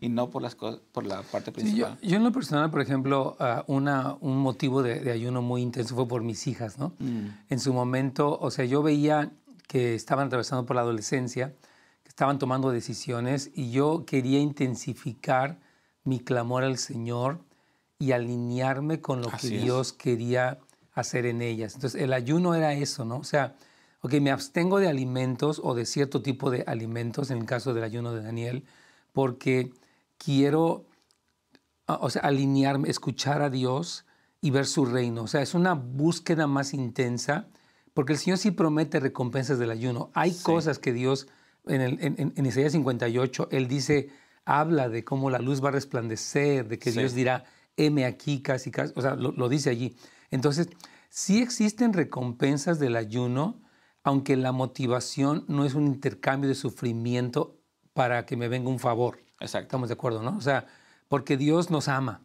y 0.01 0.09
no 0.09 0.31
por, 0.31 0.41
las 0.41 0.55
por 0.55 1.05
la 1.05 1.21
parte 1.21 1.51
principal. 1.51 1.99
yo, 2.01 2.17
en 2.17 2.23
lo 2.23 2.31
personal, 2.31 2.71
por 2.71 2.81
ejemplo, 2.81 3.37
uh, 3.39 3.71
una, 3.71 4.17
un 4.21 4.39
motivo 4.39 4.81
de, 4.81 5.11
ayuno 5.11 5.43
muy 5.43 5.61
intenso 5.61 5.93
fue 5.93 6.07
por 6.07 6.23
mis 6.23 6.47
hijas, 6.47 6.79
¿no? 6.79 6.95
Mm. 6.97 7.27
En 7.51 7.59
su 7.59 7.73
momento, 7.73 8.39
o 8.39 8.49
sea, 8.49 8.65
yo 8.65 8.81
veía 8.81 9.31
que 9.67 9.93
estaban 9.93 10.25
atravesando 10.25 10.65
por 10.65 10.75
la 10.75 10.81
adolescencia, 10.81 11.53
que 12.01 12.09
estaban 12.09 12.39
tomando 12.39 12.71
decisiones 12.71 13.51
y 13.53 13.69
yo 13.69 14.03
quería 14.07 14.39
intensificar 14.39 15.59
mi 16.03 16.21
clamor 16.21 16.63
al 16.63 16.79
Señor 16.79 17.39
y 17.99 18.13
alinearme 18.13 18.99
con 18.99 19.21
lo 19.21 19.29
que 19.29 19.47
Dios 19.47 19.93
quería 19.93 20.57
hacer 20.93 21.27
en 21.27 21.43
ellas. 21.43 21.75
Entonces, 21.75 22.01
el 22.01 22.13
ayuno 22.13 22.55
era 22.55 22.73
eso, 22.73 23.05
¿no? 23.05 23.17
O 23.17 23.23
sea, 23.23 23.55
ok, 24.03 24.15
me 24.15 24.31
abstengo 24.31 24.79
de 24.79 24.89
alimentos 24.89 25.61
o 25.63 25.75
de 25.75 25.85
cierto 25.85 26.21
tipo 26.21 26.51
de 26.51 26.63
alimentos, 26.67 27.31
en 27.31 27.37
el 27.37 27.45
caso 27.45 27.73
del 27.73 27.85
ayuno 27.85 28.13
de 28.13 28.21
Daniel, 28.21 28.65
porque 29.13 29.71
quiero, 30.17 30.85
ah, 31.87 31.99
o 32.01 32.09
sea, 32.09 32.23
alinearme, 32.23 32.89
escuchar 32.89 33.41
a 33.41 33.49
Dios 33.49 34.05
y 34.41 34.51
ver 34.51 34.65
su 34.65 34.85
reino. 34.85 35.23
O 35.23 35.27
sea, 35.27 35.41
es 35.41 35.53
una 35.53 35.73
búsqueda 35.73 36.47
más 36.47 36.73
intensa, 36.73 37.47
porque 37.93 38.11
el 38.11 38.19
Señor 38.19 38.39
sí 38.39 38.51
promete 38.51 38.99
recompensas 38.99 39.57
del 39.57 39.71
ayuno. 39.71 40.11
Hay 40.13 40.33
cosas 40.33 40.79
que 40.79 40.91
Dios, 40.91 41.29
en, 41.65 41.79
el, 41.79 41.97
en, 42.01 42.45
Isaías 42.45 42.73
58, 42.73 43.47
Él 43.51 43.69
dice, 43.69 44.09
habla 44.43 44.89
de 44.89 45.05
cómo 45.05 45.29
la 45.29 45.39
luz 45.39 45.63
va 45.63 45.69
a 45.69 45.71
resplandecer, 45.71 46.67
de 46.67 46.77
que 46.77 46.91
Dios 46.91 47.13
dirá, 47.13 47.45
heme 47.77 48.03
aquí, 48.03 48.41
casi, 48.41 48.69
casi, 48.69 48.91
o 48.97 49.01
sea, 49.01 49.15
lo, 49.15 49.31
lo 49.31 49.47
dice 49.47 49.69
allí. 49.69 49.95
Entonces, 50.29 50.67
sí 51.07 51.41
existen 51.41 51.93
recompensas 51.93 52.79
del 52.79 52.97
ayuno, 52.97 53.63
aunque 54.03 54.35
la 54.35 54.51
motivación 54.51 55.45
no 55.47 55.65
es 55.65 55.73
un 55.73 55.87
intercambio 55.87 56.49
de 56.49 56.55
sufrimiento 56.55 57.57
para 57.93 58.25
que 58.25 58.37
me 58.37 58.47
venga 58.47 58.69
un 58.69 58.79
favor. 58.79 59.19
Exacto. 59.39 59.67
Estamos 59.67 59.89
de 59.89 59.93
acuerdo, 59.93 60.21
¿no? 60.21 60.37
O 60.37 60.41
sea, 60.41 60.67
porque 61.07 61.37
Dios 61.37 61.69
nos 61.69 61.87
ama 61.87 62.21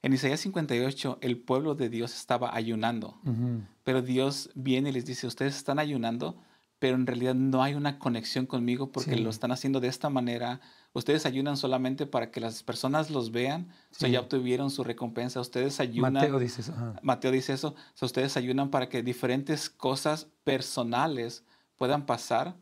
en 0.01 0.11
Isaías 0.11 0.41
58 0.41 1.19
el 1.21 1.37
pueblo 1.37 1.75
de 1.75 1.87
Dios 1.87 2.13
estaba 2.13 2.53
ayunando, 2.53 3.17
pero 3.85 4.01
Dios 4.01 4.49
viene 4.53 4.89
y 4.89 4.91
les 4.91 5.05
dice, 5.05 5.25
ustedes 5.25 5.55
están 5.55 5.79
ayunando 5.79 6.35
pero 6.85 6.97
en 6.97 7.07
realidad 7.07 7.33
no 7.33 7.63
hay 7.63 7.73
una 7.73 7.97
conexión 7.97 8.45
conmigo 8.45 8.91
porque 8.91 9.15
lo 9.15 9.31
están 9.31 9.51
haciendo 9.51 9.79
de 9.79 9.87
esta 9.87 10.11
manera. 10.11 10.61
Ustedes 10.93 11.25
ayunan 11.25 11.57
solamente 11.57 12.05
para 12.05 12.29
que 12.29 12.39
las 12.39 12.61
personas 12.61 13.09
los 13.09 13.31
vean, 13.31 13.71
o 14.03 14.05
ya 14.05 14.19
obtuvieron 14.19 14.69
su 14.69 14.83
recompensa. 14.83 15.41
Ustedes 15.41 15.79
ayunan. 15.79 16.13
Mateo 16.13 16.37
dice 16.37 16.61
eso. 16.61 16.75
Mateo 17.01 17.31
dice 17.31 17.53
eso. 17.53 17.73
ustedes 17.99 18.37
ayunan 18.37 18.69
para 18.69 18.87
que 18.87 19.01
diferentes 19.01 19.67
cosas 19.67 20.27
personales 20.43 21.43
puedan 21.75 22.05
pasar, 22.05 22.55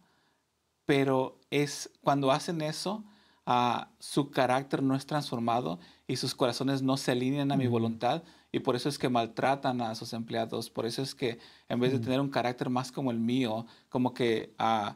pero 0.86 1.42
es 1.50 1.92
cuando 2.00 2.32
hacen 2.32 2.62
eso, 2.62 3.04
uh, 3.48 3.86
su 4.00 4.32
carácter 4.32 4.84
no 4.84 4.96
es 4.96 5.06
transformado 5.06 5.80
y 6.08 6.16
sus 6.16 6.36
corazones 6.36 6.82
no 6.82 6.98
se 6.98 7.12
alinean 7.12 7.52
a 7.52 7.58
mi 7.58 7.68
voluntad 7.68 8.24
y 8.52 8.60
por 8.60 8.76
eso 8.76 8.90
es 8.90 9.00
que 9.00 9.10
maltratan 9.10 9.82
a 9.82 9.96
sus 9.96 10.14
empleados, 10.14 10.70
por 10.70 10.86
eso 10.86 11.02
es 11.02 11.16
que 11.16 11.40
en 11.70 11.80
vez 11.80 11.92
de 11.92 12.00
tener 12.00 12.22
un 12.22 12.30
carácter 12.30 12.70
más 12.70 12.92
como 12.92 13.12
el 13.12 13.20
mío, 13.20 13.66
como 13.90 14.14
que 14.14 14.54
uh, 14.60 14.94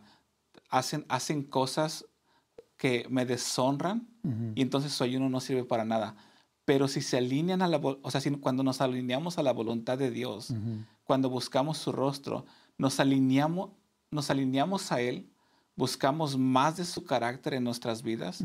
hacen, 0.69 1.05
hacen 1.09 1.43
cosas 1.43 2.05
que 2.77 3.07
me 3.09 3.25
deshonran 3.25 4.07
y 4.55 4.61
entonces 4.61 4.91
su 4.91 5.03
ayuno 5.03 5.29
no 5.29 5.39
sirve 5.39 5.63
para 5.63 5.85
nada. 5.85 6.15
Pero 6.65 6.89
si 6.89 7.01
se 7.01 7.17
alinean 7.17 7.61
a 7.61 7.67
la, 7.67 7.77
o 7.77 8.11
sea, 8.11 8.21
cuando 8.41 8.61
nos 8.61 8.81
alineamos 8.81 9.37
a 9.37 9.43
la 9.43 9.53
voluntad 9.53 9.97
de 9.97 10.11
Dios, 10.11 10.53
cuando 11.05 11.29
buscamos 11.29 11.77
su 11.77 11.93
rostro, 11.93 12.45
nos 12.77 12.99
alineamos, 12.99 13.71
nos 14.11 14.29
alineamos 14.29 14.91
a 14.91 15.01
Él, 15.01 15.31
buscamos 15.77 16.37
más 16.37 16.75
de 16.75 16.83
su 16.83 17.05
carácter 17.05 17.53
en 17.53 17.63
nuestras 17.63 18.03
vidas, 18.03 18.43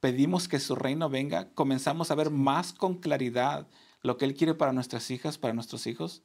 pedimos 0.00 0.46
que 0.46 0.60
su 0.60 0.76
reino 0.76 1.08
venga, 1.08 1.48
comenzamos 1.54 2.10
a 2.10 2.14
ver 2.14 2.30
más 2.30 2.72
con 2.72 2.94
claridad 2.94 3.66
lo 4.02 4.18
que 4.18 4.26
Él 4.26 4.34
quiere 4.34 4.54
para 4.54 4.74
nuestras 4.74 5.10
hijas, 5.10 5.38
para 5.38 5.54
nuestros 5.54 5.86
hijos, 5.86 6.22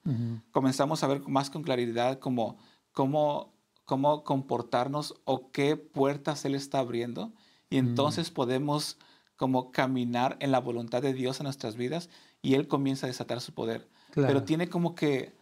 comenzamos 0.51 1.01
a 1.01 1.07
ver 1.07 1.21
más 1.27 1.49
con 1.49 1.63
claridad 1.63 2.19
cómo, 2.19 2.57
cómo, 2.91 3.53
cómo 3.85 4.23
comportarnos 4.25 5.15
o 5.23 5.49
qué 5.51 5.77
puertas 5.77 6.43
Él 6.43 6.55
está 6.55 6.79
abriendo. 6.79 7.31
Y 7.69 7.77
entonces 7.77 8.31
podemos 8.31 8.97
como 9.37 9.71
caminar 9.71 10.35
en 10.41 10.51
la 10.51 10.59
voluntad 10.59 11.01
de 11.01 11.13
Dios 11.13 11.39
en 11.39 11.45
nuestras 11.45 11.77
vidas 11.77 12.09
y 12.41 12.55
Él 12.55 12.67
comienza 12.67 13.05
a 13.05 13.07
desatar 13.07 13.39
su 13.39 13.53
poder. 13.53 13.87
Pero 14.13 14.43
tiene 14.43 14.67
como 14.67 14.95
que, 14.95 15.33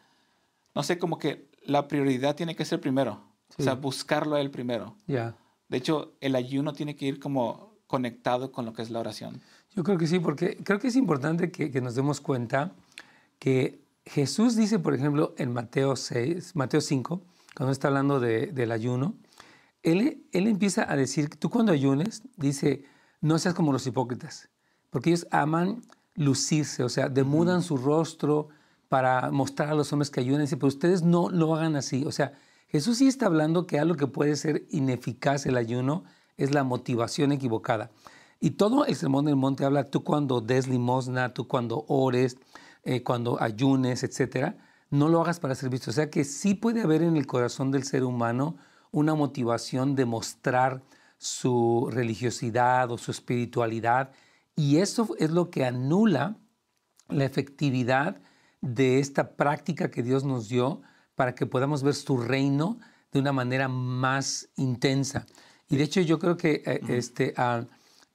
no 0.75 0.83
sé, 0.83 0.99
como 0.99 1.17
que 1.17 1.49
la 1.63 1.87
prioridad 1.87 2.35
tiene 2.35 2.55
que 2.55 2.65
ser 2.65 2.79
primero. 2.79 3.26
O 3.57 3.63
sea, 3.63 3.75
buscarlo 3.75 4.35
a 4.35 4.41
Él 4.41 4.51
primero. 4.51 4.95
Ya. 5.07 5.35
De 5.69 5.77
hecho, 5.77 6.13
el 6.21 6.35
ayuno 6.35 6.73
tiene 6.73 6.95
que 6.95 7.05
ir 7.05 7.19
como 7.19 7.75
conectado 7.87 8.51
con 8.51 8.65
lo 8.65 8.73
que 8.73 8.81
es 8.81 8.89
la 8.89 8.99
oración. 8.99 9.41
Yo 9.75 9.83
creo 9.83 9.97
que 9.97 10.07
sí, 10.07 10.19
porque 10.19 10.57
creo 10.63 10.79
que 10.79 10.87
es 10.87 10.95
importante 10.95 11.51
que, 11.51 11.71
que 11.71 11.81
nos 11.81 11.95
demos 11.95 12.21
cuenta 12.21 12.73
que 13.39 13.81
Jesús 14.05 14.55
dice, 14.55 14.79
por 14.79 14.93
ejemplo, 14.93 15.33
en 15.37 15.53
Mateo 15.53 15.95
6, 15.95 16.55
Mateo 16.55 16.81
5, 16.81 17.21
cuando 17.55 17.71
está 17.71 17.87
hablando 17.87 18.19
de, 18.19 18.47
del 18.47 18.71
ayuno, 18.71 19.15
él, 19.83 20.25
él 20.31 20.47
empieza 20.47 20.91
a 20.91 20.95
decir, 20.95 21.29
tú 21.29 21.49
cuando 21.49 21.71
ayunes, 21.71 22.23
dice, 22.35 22.83
no 23.21 23.37
seas 23.39 23.53
como 23.53 23.73
los 23.73 23.85
hipócritas, 23.87 24.49
porque 24.89 25.09
ellos 25.09 25.27
aman 25.31 25.81
lucirse, 26.15 26.83
o 26.83 26.89
sea, 26.89 27.09
demudan 27.09 27.61
su 27.61 27.77
rostro 27.77 28.49
para 28.89 29.29
mostrar 29.31 29.69
a 29.69 29.75
los 29.75 29.91
hombres 29.91 30.09
que 30.09 30.19
ayunan, 30.19 30.47
pero 30.49 30.67
ustedes 30.67 31.03
no 31.03 31.29
lo 31.29 31.55
hagan 31.55 31.75
así, 31.75 32.03
o 32.05 32.11
sea, 32.11 32.33
Jesús 32.67 32.97
sí 32.97 33.07
está 33.07 33.27
hablando 33.27 33.65
que 33.65 33.79
algo 33.79 33.95
que 33.95 34.07
puede 34.07 34.35
ser 34.35 34.65
ineficaz 34.69 35.45
el 35.45 35.57
ayuno 35.57 36.03
es 36.35 36.53
la 36.53 36.63
motivación 36.63 37.31
equivocada. 37.31 37.91
Y 38.39 38.51
todo 38.51 38.85
el 38.85 38.95
sermón 38.95 39.25
del 39.25 39.35
monte 39.35 39.65
habla, 39.65 39.85
tú 39.85 40.03
cuando 40.03 40.41
des 40.41 40.67
limosna, 40.67 41.33
tú 41.33 41.47
cuando 41.47 41.85
ores, 41.87 42.37
eh, 42.83 43.03
cuando 43.03 43.41
ayunes, 43.41 44.03
etcétera, 44.03 44.57
no 44.89 45.07
lo 45.07 45.21
hagas 45.21 45.39
para 45.39 45.55
ser 45.55 45.69
visto. 45.69 45.91
O 45.91 45.93
sea 45.93 46.09
que 46.09 46.23
sí 46.23 46.53
puede 46.53 46.81
haber 46.81 47.01
en 47.01 47.17
el 47.17 47.25
corazón 47.25 47.71
del 47.71 47.83
ser 47.83 48.03
humano 48.03 48.57
una 48.91 49.15
motivación 49.15 49.95
de 49.95 50.05
mostrar 50.05 50.83
su 51.17 51.89
religiosidad 51.91 52.91
o 52.91 52.97
su 52.97 53.11
espiritualidad. 53.11 54.11
Y 54.55 54.77
eso 54.77 55.09
es 55.17 55.31
lo 55.31 55.49
que 55.49 55.65
anula 55.65 56.37
la 57.09 57.25
efectividad 57.25 58.21
de 58.61 58.99
esta 58.99 59.35
práctica 59.35 59.89
que 59.89 60.03
Dios 60.03 60.23
nos 60.23 60.49
dio 60.49 60.81
para 61.17 61.33
que 61.33 61.47
podamos 61.47 61.81
ver 61.81 61.95
su 61.95 62.15
reino 62.15 62.77
de 63.11 63.19
una 63.19 63.33
manera 63.33 63.67
más 63.67 64.49
intensa. 64.55 65.25
Y 65.67 65.75
de 65.75 65.83
hecho 65.83 65.99
yo 66.01 66.19
creo 66.19 66.37
que, 66.37 66.61
eh, 66.63 66.79
este, 66.89 67.33
ah, 67.37 67.65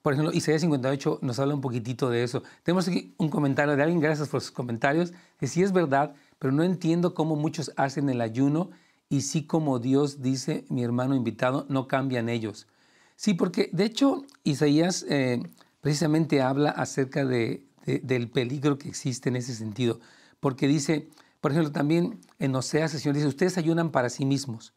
por 0.02 0.12
ejemplo, 0.12 0.32
Isaías 0.32 0.61
58 0.61 1.18
nos 1.21 1.40
habla 1.40 1.52
un 1.52 1.61
poquitito 1.61 2.11
de 2.11 2.23
eso. 2.23 2.44
Tenemos 2.62 2.87
aquí 2.87 3.12
un 3.18 3.28
comentario 3.28 3.75
de 3.75 3.82
alguien, 3.82 4.00
gracias 4.00 4.28
por 4.28 4.40
sus 4.40 4.52
comentarios, 4.52 5.12
que 5.37 5.49
sí 5.49 5.64
es 5.64 5.73
verdad, 5.73 6.14
pero 6.38 6.52
no 6.52 6.62
entiendo 6.62 7.12
cómo 7.12 7.35
muchos 7.35 7.73
hacen 7.76 8.09
el 8.09 8.21
ayuno 8.21 8.71
y 9.09 9.23
sí 9.23 9.47
como 9.47 9.80
Dios 9.80 10.23
dice, 10.23 10.64
mi 10.68 10.85
hermano 10.85 11.16
invitado, 11.16 11.66
no 11.68 11.88
cambian 11.88 12.28
ellos. 12.28 12.68
Sí, 13.16 13.35
porque 13.35 13.68
de 13.73 13.85
hecho 13.85 14.25
Isaías 14.44 15.04
eh, 15.09 15.42
precisamente 15.80 16.40
habla 16.40 16.71
acerca 16.71 17.25
de, 17.25 17.66
del 17.85 18.30
peligro 18.30 18.78
que 18.78 18.88
existe 18.88 19.28
en 19.28 19.35
ese 19.35 19.56
sentido, 19.56 19.99
porque 20.38 20.68
dice, 20.68 21.09
por 21.42 21.50
ejemplo, 21.50 21.72
también 21.72 22.20
en 22.38 22.54
Oseas 22.54 22.94
el 22.94 23.00
Señor 23.00 23.16
dice, 23.16 23.26
ustedes 23.26 23.58
ayunan 23.58 23.90
para 23.90 24.11
sí 24.11 24.25
mismos. 24.25 24.75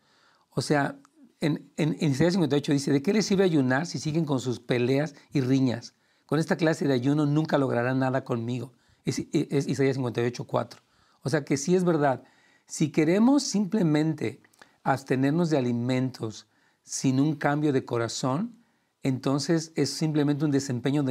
O 0.50 0.64
sea, 0.64 0.98
en, 1.40 1.72
en, 1.78 1.96
Isaías 2.02 2.34
58 2.34 2.72
dice, 2.72 2.92
¿de 2.92 3.04
qué 3.04 3.14
les 3.14 3.28
sirve 3.28 3.44
ayunar 3.44 3.86
si 3.86 4.00
siguen 4.00 4.26
con 4.26 4.40
sus 4.40 4.60
peleas 4.60 5.14
y 5.32 5.42
riñas? 5.42 5.94
Con 6.26 6.40
esta 6.40 6.58
clase 6.58 6.88
de 6.88 6.96
ayuno 6.96 7.28
nunca 7.28 7.60
lograrán 7.60 8.00
nada 8.00 8.24
conmigo. 8.24 8.74
Es, 9.04 9.20
es 9.32 9.68
Isaías 9.68 9.98
58, 9.98 10.44
4. 10.44 10.82
O 11.22 11.30
sea 11.30 11.46
que 11.46 11.56
sí 11.56 11.76
es 11.76 11.84
verdad. 11.84 12.24
Si 12.66 12.92
queremos 12.92 13.44
simplemente 13.44 14.42
abstenernos 14.82 15.52
de 15.52 15.60
alimentos 15.60 16.48
sin 16.82 17.20
un 17.20 17.36
cambio 17.36 17.74
de 17.74 17.86
corazón, 17.86 18.56
entonces 19.04 19.72
es 19.76 19.92
simplemente 19.92 20.46
un 20.46 20.52
desempeño 20.52 21.06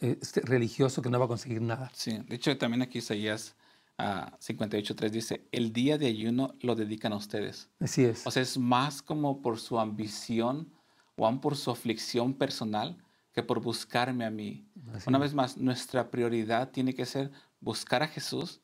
este, 0.00 0.40
religioso 0.40 1.00
que 1.00 1.10
no 1.10 1.20
va 1.20 1.26
a 1.26 1.28
conseguir 1.28 1.62
nada. 1.62 1.92
Sí, 1.94 2.18
de 2.26 2.34
hecho 2.34 2.58
también 2.58 2.82
aquí 2.82 2.98
Isaías 2.98 3.54
58.3 3.98 5.10
dice, 5.10 5.46
el 5.52 5.72
día 5.72 5.96
de 5.98 6.06
ayuno 6.06 6.54
lo 6.60 6.74
dedican 6.74 7.12
a 7.12 7.16
ustedes. 7.16 7.68
Así 7.80 8.04
es. 8.04 8.26
O 8.26 8.30
sea, 8.30 8.42
es 8.42 8.58
más 8.58 9.02
como 9.02 9.40
por 9.40 9.58
su 9.58 9.78
ambición 9.78 10.70
o 11.16 11.26
aún 11.26 11.40
por 11.40 11.56
su 11.56 11.70
aflicción 11.70 12.34
personal 12.34 12.96
que 13.32 13.42
por 13.42 13.60
buscarme 13.60 14.24
a 14.24 14.30
mí. 14.30 14.66
Una 15.06 15.18
vez 15.18 15.34
más, 15.34 15.56
nuestra 15.56 16.10
prioridad 16.10 16.70
tiene 16.70 16.94
que 16.94 17.06
ser 17.06 17.30
buscar 17.60 18.02
a 18.02 18.08
Jesús 18.08 18.60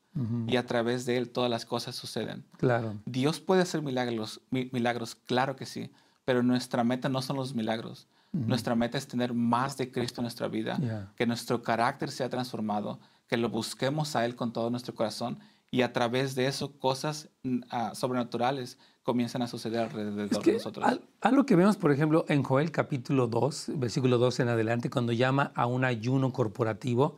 y 0.46 0.56
a 0.56 0.66
través 0.66 1.06
de 1.06 1.16
Él 1.16 1.30
todas 1.30 1.50
las 1.50 1.64
cosas 1.64 1.96
suceden. 1.96 2.44
Claro. 2.58 2.98
Dios 3.06 3.40
puede 3.40 3.62
hacer 3.62 3.80
milagros, 3.82 4.40
milagros, 4.50 5.14
claro 5.14 5.56
que 5.56 5.66
sí, 5.66 5.90
pero 6.24 6.42
nuestra 6.42 6.84
meta 6.84 7.08
no 7.08 7.22
son 7.22 7.36
los 7.36 7.54
milagros. 7.54 8.06
Nuestra 8.32 8.74
meta 8.74 8.96
es 8.96 9.06
tener 9.06 9.34
más 9.34 9.76
de 9.76 9.90
Cristo 9.90 10.20
en 10.20 10.24
nuestra 10.24 10.48
vida, 10.48 11.10
que 11.16 11.26
nuestro 11.26 11.62
carácter 11.62 12.10
sea 12.10 12.30
transformado, 12.30 12.98
que 13.28 13.36
lo 13.36 13.48
busquemos 13.48 14.16
a 14.16 14.24
Él 14.24 14.36
con 14.36 14.52
todo 14.52 14.70
nuestro 14.70 14.94
corazón 14.94 15.38
y 15.70 15.82
a 15.82 15.92
través 15.92 16.34
de 16.34 16.46
eso 16.46 16.78
cosas 16.78 17.30
mm, 17.42 17.60
ah, 17.70 17.92
sobrenaturales 17.94 18.78
comienzan 19.02 19.42
a 19.42 19.48
suceder 19.48 19.80
alrededor 19.80 20.44
de 20.44 20.52
nosotros. 20.52 21.00
algo 21.20 21.44
que 21.44 21.56
vemos, 21.56 21.76
por 21.76 21.90
ejemplo, 21.90 22.24
en 22.28 22.42
Joel 22.42 22.70
capítulo 22.70 23.26
2, 23.26 23.72
versículo 23.76 24.18
2 24.18 24.40
en 24.40 24.48
adelante, 24.48 24.90
cuando 24.90 25.12
llama 25.12 25.50
a 25.56 25.66
un 25.66 25.84
ayuno 25.84 26.32
corporativo, 26.32 27.16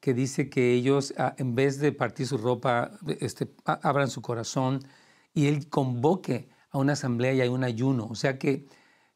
que 0.00 0.14
dice 0.14 0.50
que 0.50 0.74
ellos, 0.74 1.14
ah, 1.16 1.34
en 1.38 1.54
vez 1.54 1.80
de 1.80 1.90
partir 1.90 2.26
su 2.26 2.36
ropa, 2.36 2.92
este, 3.20 3.52
abran 3.64 4.10
su 4.10 4.20
corazón 4.20 4.80
y 5.32 5.46
Él 5.46 5.68
convoque 5.70 6.50
a 6.70 6.78
una 6.78 6.92
asamblea 6.92 7.32
y 7.32 7.40
a 7.40 7.50
un 7.50 7.64
ayuno. 7.64 8.06
O 8.10 8.14
sea 8.14 8.38
que 8.38 8.66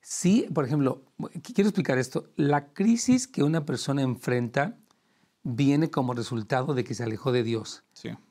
sí, 0.00 0.46
por 0.54 0.64
ejemplo, 0.64 1.02
quiero 1.42 1.68
explicar 1.68 1.98
esto, 1.98 2.30
la 2.36 2.72
crisis 2.72 3.28
que 3.28 3.42
una 3.42 3.66
persona 3.66 4.00
enfrenta, 4.00 4.78
viene 5.42 5.90
como 5.90 6.14
resultado 6.14 6.74
de 6.74 6.84
que 6.84 6.94
se 6.94 7.04
alejó 7.04 7.32
de 7.32 7.42
Dios. 7.42 7.84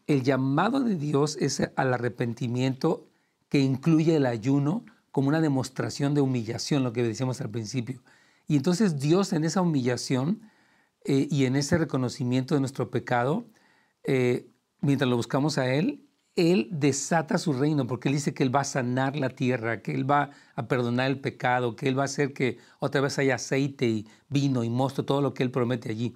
El 0.07 0.23
llamado 0.23 0.81
de 0.81 0.95
Dios 0.95 1.37
es 1.39 1.61
al 1.75 1.93
arrepentimiento 1.93 3.07
que 3.49 3.59
incluye 3.59 4.15
el 4.15 4.25
ayuno 4.25 4.85
como 5.11 5.29
una 5.29 5.41
demostración 5.41 6.13
de 6.13 6.21
humillación, 6.21 6.83
lo 6.83 6.93
que 6.93 7.03
decíamos 7.03 7.41
al 7.41 7.49
principio. 7.49 8.01
Y 8.47 8.55
entonces 8.55 8.99
Dios 8.99 9.33
en 9.33 9.43
esa 9.43 9.61
humillación 9.61 10.41
eh, 11.05 11.27
y 11.31 11.45
en 11.45 11.55
ese 11.55 11.77
reconocimiento 11.77 12.53
de 12.53 12.59
nuestro 12.59 12.91
pecado, 12.91 13.45
eh, 14.03 14.47
mientras 14.81 15.09
lo 15.09 15.15
buscamos 15.15 15.57
a 15.57 15.73
Él, 15.73 16.05
Él 16.35 16.67
desata 16.71 17.37
su 17.37 17.53
reino, 17.53 17.87
porque 17.87 18.09
Él 18.09 18.15
dice 18.15 18.33
que 18.33 18.43
Él 18.43 18.55
va 18.55 18.61
a 18.61 18.65
sanar 18.65 19.15
la 19.15 19.29
tierra, 19.29 19.81
que 19.81 19.93
Él 19.93 20.09
va 20.09 20.31
a 20.55 20.67
perdonar 20.67 21.07
el 21.07 21.19
pecado, 21.19 21.75
que 21.75 21.87
Él 21.87 21.97
va 21.97 22.03
a 22.03 22.05
hacer 22.05 22.33
que 22.33 22.57
otra 22.79 23.01
vez 23.01 23.17
haya 23.19 23.35
aceite 23.35 23.87
y 23.87 24.07
vino 24.29 24.63
y 24.63 24.69
mosto, 24.69 25.03
todo 25.03 25.21
lo 25.21 25.33
que 25.33 25.43
Él 25.43 25.51
promete 25.51 25.89
allí. 25.89 26.15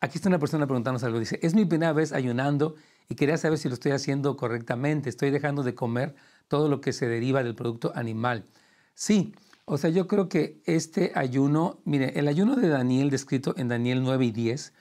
Aquí 0.00 0.16
está 0.16 0.28
una 0.28 0.38
persona 0.38 0.66
preguntándonos 0.66 1.04
algo. 1.04 1.18
Dice, 1.18 1.38
es 1.42 1.54
mi 1.54 1.66
primera 1.66 1.92
vez 1.92 2.12
ayunando 2.12 2.74
y 3.08 3.16
quería 3.16 3.36
saber 3.36 3.58
si 3.58 3.68
lo 3.68 3.74
estoy 3.74 3.92
haciendo 3.92 4.36
correctamente. 4.36 5.10
Estoy 5.10 5.30
dejando 5.30 5.62
de 5.62 5.74
comer 5.74 6.14
todo 6.48 6.68
lo 6.68 6.80
que 6.80 6.92
se 6.94 7.06
deriva 7.06 7.42
del 7.42 7.54
producto 7.54 7.92
animal. 7.94 8.46
Sí, 8.94 9.34
o 9.66 9.76
sea, 9.76 9.90
yo 9.90 10.08
creo 10.08 10.28
que 10.28 10.62
este 10.64 11.12
ayuno, 11.14 11.80
mire, 11.84 12.18
el 12.18 12.28
ayuno 12.28 12.56
de 12.56 12.68
Daniel 12.68 13.10
descrito 13.10 13.54
en 13.58 13.68
Daniel 13.68 14.02
9 14.02 14.24
y 14.24 14.30
10 14.32 14.72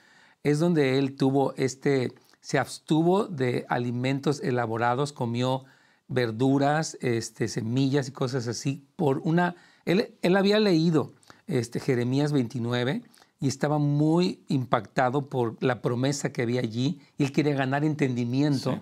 es 0.44 0.60
donde 0.60 0.98
él 0.98 1.18
tuvo 1.18 1.54
este, 1.58 2.14
se 2.40 2.58
abstuvo 2.58 3.26
de 3.26 3.66
alimentos 3.68 4.42
elaborados, 4.42 5.12
comió 5.12 5.66
verduras, 6.08 6.98
este, 7.02 7.50
semillas 7.50 8.08
y 8.08 8.12
cosas 8.12 8.48
así 8.48 8.88
por 8.96 9.20
una... 9.20 9.56
Él, 9.84 10.16
él 10.22 10.38
había 10.38 10.60
leído 10.60 11.12
este, 11.48 11.80
Jeremías 11.80 12.32
29 12.32 13.04
y 13.40 13.48
estaba 13.48 13.78
muy 13.78 14.44
impactado 14.48 15.30
por 15.30 15.62
la 15.64 15.82
promesa 15.82 16.32
que 16.32 16.42
había 16.42 16.62
allí 16.62 17.02
y 17.18 17.24
él 17.24 17.32
quería 17.32 17.56
ganar 17.56 17.86
entendimiento 17.86 18.82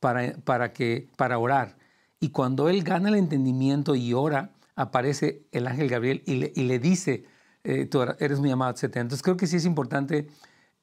para, 0.00 0.34
para, 0.44 0.72
que, 0.72 1.08
para 1.16 1.38
orar. 1.38 1.76
Y 2.20 2.30
cuando 2.30 2.68
él 2.68 2.82
gana 2.82 3.10
el 3.10 3.16
entendimiento 3.16 3.94
y 3.94 4.14
ora, 4.14 4.52
aparece 4.74 5.46
el 5.52 5.66
ángel 5.66 5.88
Gabriel 5.88 6.22
y 6.26 6.34
le, 6.36 6.52
y 6.54 6.62
le 6.64 6.78
dice, 6.78 7.24
eh, 7.64 7.86
tú 7.86 8.00
eres 8.18 8.40
mi 8.40 8.50
amado, 8.50 8.72
etc. 8.72 8.96
Entonces 8.96 9.22
creo 9.22 9.36
que 9.36 9.46
sí 9.46 9.56
es 9.56 9.64
importante, 9.64 10.28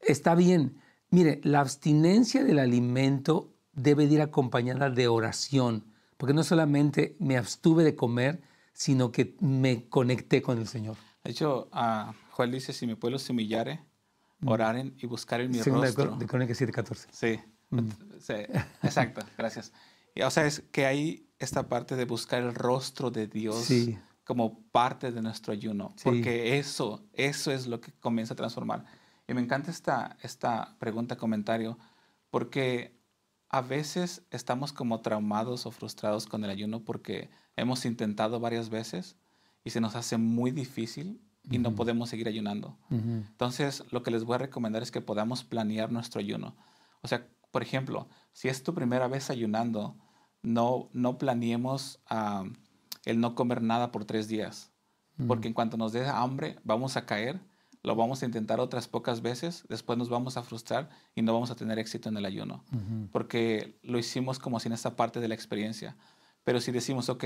está 0.01 0.35
bien. 0.35 0.77
Mire, 1.09 1.41
la 1.43 1.61
abstinencia 1.61 2.43
del 2.43 2.59
alimento 2.59 3.53
debe 3.73 4.05
ir 4.05 4.21
acompañada 4.21 4.89
de 4.89 5.07
oración, 5.07 5.85
porque 6.17 6.33
no 6.33 6.43
solamente 6.43 7.15
me 7.19 7.37
abstuve 7.37 7.83
de 7.83 7.95
comer, 7.95 8.41
sino 8.73 9.11
que 9.11 9.35
me 9.39 9.87
conecté 9.89 10.41
con 10.41 10.57
el 10.57 10.67
Señor. 10.67 10.97
De 11.23 11.31
hecho, 11.31 11.69
uh, 11.73 12.11
Joel 12.35 12.51
dice, 12.51 12.73
si 12.73 12.85
mi 12.85 12.95
pueblo 12.95 13.17
se 13.17 13.31
humillare, 13.31 13.79
mm. 14.39 14.47
oraren 14.49 14.95
y 14.97 15.07
buscaren 15.07 15.49
mi 15.49 15.59
Segunda 15.59 15.87
rostro. 15.87 16.17
De 16.17 16.25
Crónicas 16.25 16.59
7.14. 16.59 17.07
Sí, 17.11 17.39
mm. 17.69 17.89
sí, 18.19 18.33
exacto, 18.83 19.25
gracias. 19.37 19.71
Y, 20.13 20.21
o 20.21 20.29
sea, 20.29 20.45
es 20.45 20.61
que 20.71 20.85
hay 20.85 21.29
esta 21.39 21.69
parte 21.69 21.95
de 21.95 22.03
buscar 22.03 22.41
el 22.41 22.53
rostro 22.53 23.09
de 23.09 23.27
Dios 23.27 23.69
como 24.25 24.59
parte 24.71 25.13
de 25.13 25.21
nuestro 25.21 25.53
ayuno, 25.53 25.95
porque 26.03 26.57
eso, 26.57 27.05
eso 27.13 27.51
es 27.51 27.67
lo 27.67 27.79
que 27.79 27.93
comienza 27.93 28.33
a 28.33 28.37
transformar. 28.37 28.83
Y 29.27 29.33
me 29.33 29.39
encanta 29.41 29.71
esta, 29.71 30.17
esta 30.21 30.75
pregunta, 30.77 31.15
comentario, 31.15 31.77
porque 32.31 32.99
a 33.47 33.61
veces 33.61 34.23
estamos 34.31 34.73
como 34.73 34.99
traumados 34.99 35.65
o 35.65 35.71
frustrados 35.71 36.25
con 36.25 36.43
el 36.43 36.49
ayuno 36.49 36.83
porque 36.83 37.29
hemos 37.55 37.85
intentado 37.85 38.41
varias 38.41 38.69
veces 38.69 39.15
y 39.63 39.69
se 39.69 39.79
nos 39.79 39.95
hace 39.95 40.17
muy 40.17 40.51
difícil 40.51 41.21
y 41.49 41.59
no 41.59 41.75
podemos 41.75 42.09
seguir 42.09 42.27
ayunando. 42.27 42.77
Entonces, 42.89 43.83
lo 43.91 44.03
que 44.03 44.11
les 44.11 44.23
voy 44.23 44.35
a 44.35 44.39
recomendar 44.39 44.81
es 44.81 44.91
que 44.91 45.01
podamos 45.01 45.43
planear 45.43 45.91
nuestro 45.91 46.19
ayuno. 46.19 46.55
O 47.01 47.07
sea, 47.07 47.27
por 47.51 47.61
ejemplo, 47.61 48.07
si 48.33 48.47
es 48.49 48.63
tu 48.63 48.73
primera 48.73 49.07
vez 49.07 49.29
ayunando, 49.29 49.95
no, 50.41 50.89
no 50.93 51.17
planeemos 51.17 51.99
el 53.05 53.19
no 53.19 53.35
comer 53.35 53.61
nada 53.61 53.91
por 53.91 54.05
tres 54.05 54.27
días, 54.27 54.71
porque 55.27 55.47
en 55.47 55.53
cuanto 55.53 55.77
nos 55.77 55.93
dé 55.93 56.05
hambre, 56.07 56.57
vamos 56.63 56.97
a 56.97 57.05
caer, 57.05 57.39
lo 57.83 57.95
vamos 57.95 58.23
a 58.23 58.25
intentar 58.25 58.59
otras 58.59 58.87
pocas 58.87 59.21
veces, 59.21 59.63
después 59.69 59.97
nos 59.97 60.09
vamos 60.09 60.37
a 60.37 60.43
frustrar 60.43 60.89
y 61.13 61.21
no 61.21 61.33
vamos 61.33 61.51
a 61.51 61.55
tener 61.55 61.77
éxito 61.77 62.09
en 62.09 62.17
el 62.17 62.25
ayuno, 62.25 62.63
porque 63.11 63.79
lo 63.83 63.99
hicimos 63.99 64.39
como 64.39 64.59
si 64.59 64.67
en 64.67 64.73
esta 64.73 64.95
parte 64.95 65.19
de 65.19 65.27
la 65.27 65.35
experiencia. 65.35 65.95
Pero 66.43 66.59
si 66.59 66.71
decimos, 66.71 67.09
ok, 67.09 67.23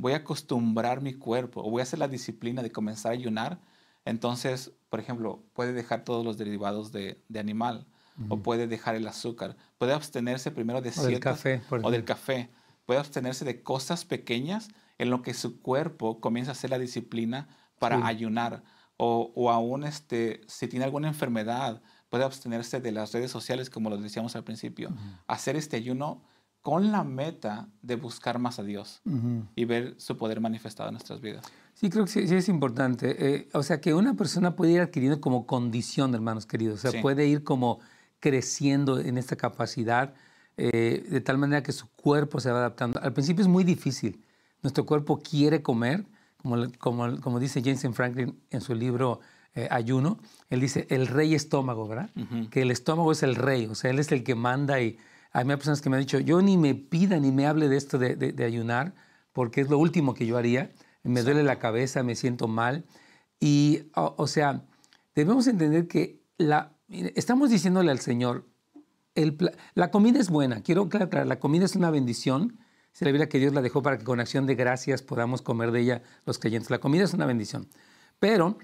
voy 0.00 0.12
a 0.12 0.16
acostumbrar 0.16 1.00
mi 1.00 1.14
cuerpo 1.14 1.62
o 1.62 1.70
voy 1.70 1.80
a 1.80 1.82
hacer 1.84 1.98
la 1.98 2.08
disciplina 2.08 2.62
de 2.62 2.72
comenzar 2.72 3.12
a 3.12 3.14
ayunar, 3.14 3.60
entonces, 4.04 4.72
por 4.88 5.00
ejemplo, 5.00 5.44
puede 5.52 5.72
dejar 5.72 6.04
todos 6.04 6.24
los 6.24 6.38
derivados 6.38 6.90
de, 6.90 7.22
de 7.28 7.40
animal 7.40 7.86
o 8.28 8.42
puede 8.42 8.66
dejar 8.66 8.96
el 8.96 9.06
azúcar, 9.08 9.56
puede 9.78 9.94
abstenerse 9.94 10.50
primero 10.50 10.82
de 10.82 10.92
o 10.94 11.02
del 11.04 11.20
café, 11.20 11.62
o 11.70 11.90
del 11.90 12.04
café, 12.04 12.50
puede 12.84 13.00
abstenerse 13.00 13.46
de 13.46 13.62
cosas 13.62 14.04
pequeñas 14.04 14.68
en 14.98 15.08
lo 15.08 15.22
que 15.22 15.32
su 15.32 15.62
cuerpo 15.62 16.20
comienza 16.20 16.50
a 16.50 16.52
hacer 16.52 16.68
la 16.68 16.78
disciplina 16.78 17.48
para 17.78 18.06
ayunar 18.06 18.62
o, 18.98 19.32
o, 19.34 19.50
aún 19.50 19.84
este, 19.84 20.42
si 20.46 20.68
tiene 20.68 20.84
alguna 20.84 21.08
enfermedad, 21.08 21.80
puede 22.10 22.24
abstenerse 22.24 22.80
de 22.80 22.92
las 22.92 23.12
redes 23.12 23.30
sociales, 23.30 23.70
como 23.70 23.88
lo 23.88 23.96
decíamos 23.96 24.36
al 24.36 24.44
principio. 24.44 24.92
Hacer 25.26 25.56
este 25.56 25.78
ayuno 25.78 26.22
con 26.62 26.92
la 26.92 27.04
meta 27.04 27.68
de 27.82 27.96
buscar 27.96 28.38
más 28.38 28.58
a 28.58 28.62
Dios 28.62 29.00
y 29.56 29.64
ver 29.64 29.94
su 29.98 30.16
poder 30.16 30.40
manifestado 30.40 30.88
en 30.88 30.94
nuestras 30.94 31.20
vidas. 31.20 31.44
Sí, 31.74 31.88
creo 31.88 32.04
que 32.04 32.10
sí, 32.10 32.34
es 32.34 32.48
importante. 32.48 33.16
Eh, 33.18 33.48
o 33.54 33.62
sea, 33.62 33.80
que 33.80 33.94
una 33.94 34.14
persona 34.14 34.54
puede 34.54 34.72
ir 34.72 34.80
adquiriendo 34.80 35.20
como 35.20 35.46
condición, 35.46 36.14
hermanos 36.14 36.44
queridos. 36.44 36.84
O 36.84 36.90
sea, 36.90 37.00
puede 37.00 37.26
ir 37.26 37.42
como 37.44 37.80
creciendo 38.18 39.00
en 39.00 39.16
esta 39.16 39.36
capacidad 39.36 40.14
eh, 40.58 41.06
de 41.08 41.20
tal 41.22 41.38
manera 41.38 41.62
que 41.62 41.72
su 41.72 41.88
cuerpo 41.88 42.38
se 42.40 42.50
va 42.50 42.58
adaptando. 42.58 43.00
Al 43.00 43.14
principio 43.14 43.40
es 43.42 43.48
muy 43.48 43.64
difícil. 43.64 44.22
Nuestro 44.62 44.84
cuerpo 44.84 45.18
quiere 45.18 45.62
comer, 45.62 46.04
como, 46.36 46.66
como, 46.78 47.20
como 47.20 47.40
dice 47.40 47.62
Jensen 47.62 47.94
Franklin 47.94 48.38
en 48.50 48.60
su 48.60 48.74
libro 48.74 49.20
eh, 49.54 49.68
Ayuno. 49.70 50.18
Él 50.50 50.60
dice, 50.60 50.86
el 50.90 51.06
rey 51.06 51.34
estómago, 51.34 51.88
¿verdad? 51.88 52.10
Que 52.50 52.62
el 52.62 52.70
estómago 52.70 53.12
es 53.12 53.22
el 53.22 53.36
rey, 53.36 53.66
o 53.66 53.74
sea, 53.74 53.90
él 53.90 53.98
es 53.98 54.12
el 54.12 54.22
que 54.22 54.34
manda 54.34 54.80
y 54.80 54.98
hay 55.32 55.44
personas 55.44 55.80
que 55.80 55.90
me 55.90 55.96
han 55.96 56.02
dicho, 56.02 56.18
yo 56.18 56.42
ni 56.42 56.56
me 56.56 56.74
pida 56.74 57.18
ni 57.18 57.30
me 57.30 57.46
hable 57.46 57.68
de 57.68 57.76
esto 57.76 57.98
de, 57.98 58.16
de, 58.16 58.44
ayunar, 58.44 58.94
porque 59.32 59.60
es 59.60 59.70
lo 59.70 59.78
último 59.78 60.14
que 60.14 60.26
yo 60.26 60.36
haría. 60.36 60.72
Me 61.02 61.22
duele 61.22 61.42
la 61.42 61.58
cabeza, 61.58 62.02
me 62.02 62.14
siento 62.14 62.48
mal. 62.48 62.84
Y, 63.38 63.84
o 63.94 64.26
sea, 64.26 64.66
debemos 65.14 65.46
entender 65.46 65.86
que 65.86 66.20
la, 66.36 66.76
estamos 66.88 67.50
diciéndole 67.50 67.90
al 67.90 68.00
Señor, 68.00 68.46
la 69.74 69.90
comida 69.90 70.18
es 70.18 70.30
buena, 70.30 70.62
quiero 70.62 70.82
aclarar, 70.82 71.26
la 71.26 71.38
comida 71.38 71.64
es 71.64 71.76
una 71.76 71.90
bendición. 71.90 72.58
Se 72.92 73.04
la 73.04 73.12
Biblia 73.12 73.28
que 73.28 73.38
Dios 73.38 73.52
la 73.52 73.62
dejó 73.62 73.82
para 73.82 73.98
que 73.98 74.04
con 74.04 74.18
acción 74.18 74.46
de 74.46 74.56
gracias 74.56 75.02
podamos 75.02 75.42
comer 75.42 75.70
de 75.70 75.80
ella 75.80 76.02
los 76.26 76.38
creyentes. 76.38 76.70
La 76.70 76.80
comida 76.80 77.04
es 77.04 77.14
una 77.14 77.26
bendición. 77.26 77.68
Pero 78.18 78.58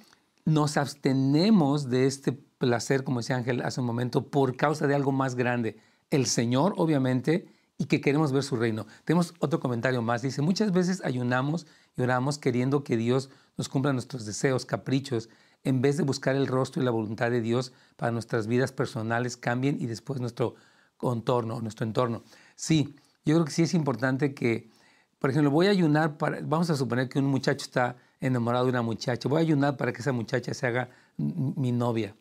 nos 0.44 0.76
abstenemos 0.76 1.88
de 1.90 2.06
este 2.06 2.32
placer, 2.32 3.04
como 3.04 3.20
decía 3.20 3.36
Ángel 3.36 3.62
hace 3.62 3.80
un 3.80 3.86
momento, 3.86 4.28
por 4.28 4.56
causa 4.56 4.86
de 4.86 4.94
algo 4.94 5.12
más 5.12 5.36
grande. 5.36 5.76
El 6.10 6.26
Señor, 6.26 6.74
obviamente, 6.76 7.48
y 7.78 7.86
que 7.86 8.00
queremos 8.00 8.32
ver 8.32 8.42
su 8.42 8.56
reino. 8.56 8.86
Tenemos 9.04 9.34
otro 9.38 9.60
comentario 9.60 10.02
más. 10.02 10.22
Dice, 10.22 10.42
muchas 10.42 10.72
veces 10.72 11.02
ayunamos 11.04 11.66
y 11.96 12.02
oramos 12.02 12.38
queriendo 12.38 12.84
que 12.84 12.96
Dios 12.96 13.30
nos 13.56 13.68
cumpla 13.68 13.92
nuestros 13.92 14.24
deseos, 14.24 14.64
caprichos, 14.64 15.28
en 15.64 15.82
vez 15.82 15.96
de 15.96 16.04
buscar 16.04 16.36
el 16.36 16.46
rostro 16.46 16.80
y 16.80 16.84
la 16.84 16.90
voluntad 16.90 17.30
de 17.30 17.40
Dios 17.40 17.72
para 17.96 18.12
nuestras 18.12 18.46
vidas 18.46 18.72
personales 18.72 19.36
cambien 19.36 19.78
y 19.80 19.86
después 19.86 20.20
nuestro 20.20 20.54
contorno, 20.96 21.60
nuestro 21.60 21.84
entorno. 21.84 22.22
Sí, 22.54 22.96
yo 23.24 23.34
creo 23.34 23.44
que 23.44 23.50
sí 23.50 23.62
es 23.62 23.74
importante 23.74 24.32
que, 24.32 24.70
por 25.18 25.30
ejemplo, 25.30 25.50
voy 25.50 25.66
a 25.66 25.70
ayunar 25.70 26.16
para, 26.16 26.38
vamos 26.42 26.70
a 26.70 26.76
suponer 26.76 27.08
que 27.08 27.18
un 27.18 27.26
muchacho 27.26 27.64
está 27.64 27.96
enamorado 28.20 28.64
de 28.64 28.70
una 28.70 28.82
muchacha, 28.82 29.28
voy 29.28 29.38
a 29.38 29.42
ayunar 29.42 29.76
para 29.76 29.92
que 29.92 30.00
esa 30.00 30.12
muchacha 30.12 30.54
se 30.54 30.66
haga 30.66 30.88
mi 31.16 31.72
novia. 31.72 32.14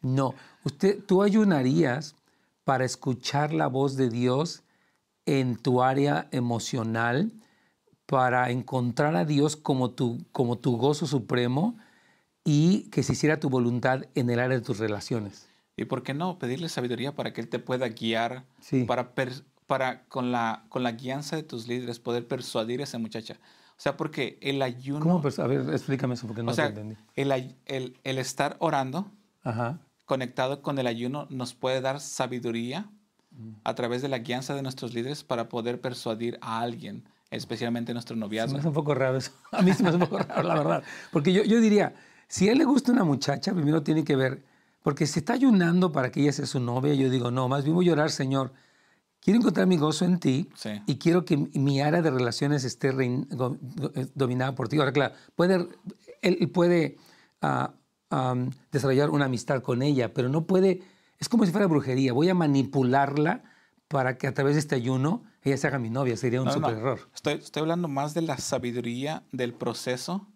No, 0.00 0.34
usted, 0.64 1.02
tú 1.04 1.22
ayunarías 1.22 2.14
para 2.64 2.84
escuchar 2.84 3.52
la 3.52 3.66
voz 3.66 3.96
de 3.96 4.08
Dios 4.08 4.64
en 5.26 5.56
tu 5.56 5.82
área 5.82 6.28
emocional, 6.32 7.32
para 8.06 8.50
encontrar 8.50 9.16
a 9.16 9.24
Dios 9.24 9.56
como 9.56 9.90
tu, 9.90 10.26
como 10.32 10.58
tu 10.58 10.76
gozo 10.76 11.06
supremo 11.06 11.78
y 12.44 12.90
que 12.90 13.02
se 13.02 13.14
hiciera 13.14 13.40
tu 13.40 13.48
voluntad 13.48 14.04
en 14.14 14.28
el 14.28 14.38
área 14.38 14.58
de 14.58 14.64
tus 14.64 14.78
relaciones. 14.78 15.48
¿Y 15.76 15.86
por 15.86 16.02
qué 16.02 16.14
no 16.14 16.38
pedirle 16.38 16.68
sabiduría 16.68 17.14
para 17.14 17.32
que 17.32 17.40
Él 17.40 17.48
te 17.48 17.58
pueda 17.58 17.88
guiar, 17.88 18.44
para, 18.86 19.14
para 19.66 20.04
con, 20.04 20.30
la, 20.30 20.64
con 20.68 20.82
la 20.82 20.92
guianza 20.92 21.36
de 21.36 21.42
tus 21.42 21.66
líderes 21.66 21.98
poder 21.98 22.28
persuadir 22.28 22.80
a 22.80 22.84
esa 22.84 22.98
muchacha? 22.98 23.38
O 23.76 23.80
sea, 23.80 23.96
porque 23.96 24.38
el 24.40 24.62
ayuno... 24.62 25.00
¿Cómo? 25.00 25.22
A 25.38 25.46
ver, 25.46 25.68
explícame 25.70 26.14
eso 26.14 26.28
porque 26.28 26.42
no 26.42 26.52
o 26.52 26.54
sea, 26.54 26.66
entendí. 26.66 26.96
El, 27.16 27.32
el, 27.66 27.98
el, 28.04 28.18
estar 28.18 28.56
orando, 28.60 29.10
conectado 30.04 30.62
con 30.62 30.78
el 30.78 30.86
ayuno, 30.86 31.26
nos 31.30 31.54
puede 31.54 31.80
dar 31.80 32.00
sabiduría 32.00 32.90
a 33.64 33.74
través 33.74 34.02
de 34.02 34.08
la 34.08 34.18
guianza 34.18 34.54
de 34.54 34.62
nuestros 34.62 34.94
líderes 34.94 35.24
para 35.24 35.48
poder 35.48 35.80
persuadir 35.80 36.38
a 36.40 36.60
alguien, 36.60 37.04
especialmente 37.30 37.92
nuestro 37.92 38.16
noviazgo. 38.16 38.58
Es 38.58 38.64
un 38.64 38.72
poco 38.72 38.94
raro 38.94 39.16
eso. 39.16 39.32
A 39.52 39.62
mí 39.62 39.72
se 39.72 39.82
me 39.82 39.88
hace 39.88 39.98
un 39.98 40.04
poco 40.04 40.18
raro, 40.18 40.42
la 40.42 40.54
verdad. 40.54 40.82
Porque 41.10 41.32
yo, 41.32 41.42
yo 41.42 41.60
diría, 41.60 41.94
si 42.28 42.48
a 42.48 42.52
él 42.52 42.58
le 42.58 42.64
gusta 42.64 42.92
una 42.92 43.04
muchacha, 43.04 43.52
primero 43.52 43.82
tiene 43.82 44.04
que 44.04 44.14
ver, 44.14 44.44
porque 44.82 45.06
si 45.06 45.20
está 45.20 45.32
ayunando 45.32 45.90
para 45.90 46.10
que 46.10 46.20
ella 46.20 46.32
sea 46.32 46.46
su 46.46 46.60
novia, 46.60 46.94
yo 46.94 47.10
digo, 47.10 47.30
no, 47.30 47.48
más 47.48 47.64
bien 47.64 47.74
voy 47.74 47.86
a 47.86 47.90
llorar, 47.90 48.10
Señor. 48.10 48.52
Quiero 49.20 49.40
encontrar 49.40 49.66
mi 49.66 49.78
gozo 49.78 50.04
en 50.04 50.20
ti 50.20 50.50
y 50.86 50.98
quiero 50.98 51.24
que 51.24 51.38
mi 51.38 51.80
área 51.80 52.02
de 52.02 52.10
relaciones 52.10 52.62
esté 52.64 52.90
eh, 52.90 54.06
dominada 54.14 54.54
por 54.54 54.68
ti. 54.68 54.78
Ahora, 54.78 54.92
claro, 54.92 55.14
puede, 55.34 55.66
él 56.20 56.50
puede 56.50 56.98
ah, 58.14 58.34
desarrollar 58.70 59.10
una 59.10 59.26
amistad 59.26 59.62
con 59.62 59.82
ella, 59.82 60.14
pero 60.14 60.28
no 60.28 60.46
puede, 60.46 60.82
es 61.18 61.28
como 61.28 61.44
si 61.46 61.52
fuera 61.52 61.66
brujería. 61.66 62.12
Voy 62.12 62.28
a 62.28 62.34
manipularla 62.34 63.42
para 63.88 64.16
que 64.18 64.26
a 64.26 64.34
través 64.34 64.54
de 64.54 64.60
este 64.60 64.74
ayuno 64.74 65.22
ella 65.42 65.56
se 65.56 65.66
haga 65.66 65.78
mi 65.78 65.90
novia. 65.90 66.16
Sería 66.16 66.40
un 66.42 66.50
super 66.50 66.74
error. 66.74 67.00
Estoy, 67.14 67.34
estoy 67.34 67.60
hablando 67.60 67.88
más 67.88 68.14
de 68.14 68.22
la 68.22 68.38
sabiduría 68.38 69.24
del 69.32 69.54
proceso 69.54 70.26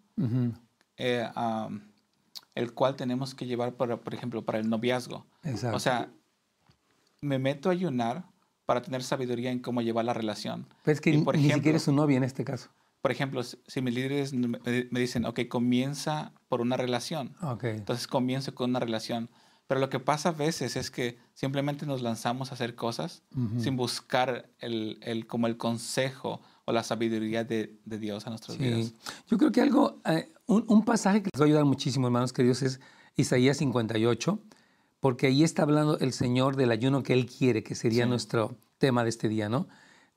eh, 0.97 1.29
el 2.55 2.75
cual 2.75 2.97
tenemos 2.97 3.35
que 3.35 3.47
llevar, 3.47 3.75
para, 3.75 3.99
por 3.99 4.15
ejemplo, 4.15 4.45
para 4.45 4.59
el 4.59 4.69
noviazgo. 4.69 5.27
O 5.73 5.79
sea, 5.79 6.11
me 7.21 7.39
meto 7.39 7.69
a 7.69 7.73
ayunar 7.73 8.25
para 8.67 8.83
tener 8.83 9.03
sabiduría 9.03 9.51
en 9.51 9.61
cómo 9.61 9.81
llevar 9.81 10.05
la 10.05 10.13
relación. 10.13 10.67
Pues 10.83 11.01
que 11.01 11.13
por 11.21 11.37
ni 11.37 11.41
ejemplo, 11.41 11.57
siquiera 11.57 11.77
es 11.77 11.85
su 11.85 11.93
novia 11.93 12.17
en 12.17 12.25
este 12.25 12.45
caso. 12.45 12.69
Por 13.01 13.13
ejemplo, 13.13 13.43
si 13.43 13.81
mis 13.81 13.95
líderes 13.95 14.33
me 14.33 15.01
dicen, 15.01 15.25
ok, 15.25 15.41
comienza 15.49 16.33
por 16.49 16.61
una 16.61 16.77
relación. 16.77 17.37
Okay. 17.41 17.77
Entonces 17.77 18.07
comienzo 18.07 18.55
con 18.55 18.71
una 18.71 18.81
relación. 18.81 19.31
Pero 19.69 19.81
lo 19.81 19.91
que 19.91 20.01
pasa 20.01 20.31
a 20.31 20.33
veces 20.33 20.77
es 20.77 20.91
que 20.91 21.19
simplemente 21.35 21.85
nos 21.85 22.01
lanzamos 22.01 22.51
a 22.51 22.55
hacer 22.55 22.75
cosas 22.75 23.23
sin 23.59 23.77
buscar 23.77 24.49
el, 24.61 24.99
el, 25.03 25.27
como 25.27 25.47
el 25.47 25.59
consejo 25.59 26.41
o 26.65 26.73
la 26.73 26.83
sabiduría 26.83 27.45
de, 27.45 27.79
de 27.85 27.99
Dios 27.99 28.27
a 28.27 28.31
nuestras 28.31 28.57
vidas. 28.57 28.95
Yo 29.27 29.37
creo 29.37 29.53
que 29.53 29.61
algo, 29.61 30.01
eh, 30.07 30.33
un, 30.47 30.65
un, 30.69 30.85
pasaje 30.87 31.23
que 31.23 31.29
les 31.33 31.41
va 31.41 31.45
a 31.45 31.49
ayudar 31.49 31.67
muchísimo, 31.67 32.07
hermanos 32.07 32.33
queridos, 32.33 32.63
es 32.63 32.81
Isaías 33.15 33.59
58, 33.59 34.41
porque 35.01 35.27
ahí 35.27 35.45
está 35.45 35.63
hablando 35.65 35.99
el 35.99 36.15
Señor 36.15 36.57
del 36.57 36.71
ayuno 36.71 37.03
que 37.03 37.13
Él 37.13 37.27
quiere, 37.27 37.63
que 37.63 37.75
sería 37.75 38.07
nuestro 38.07 38.57
tema 38.79 39.03
de 39.03 39.11
este 39.11 39.29
día, 39.29 39.51
¿no? 39.51 39.69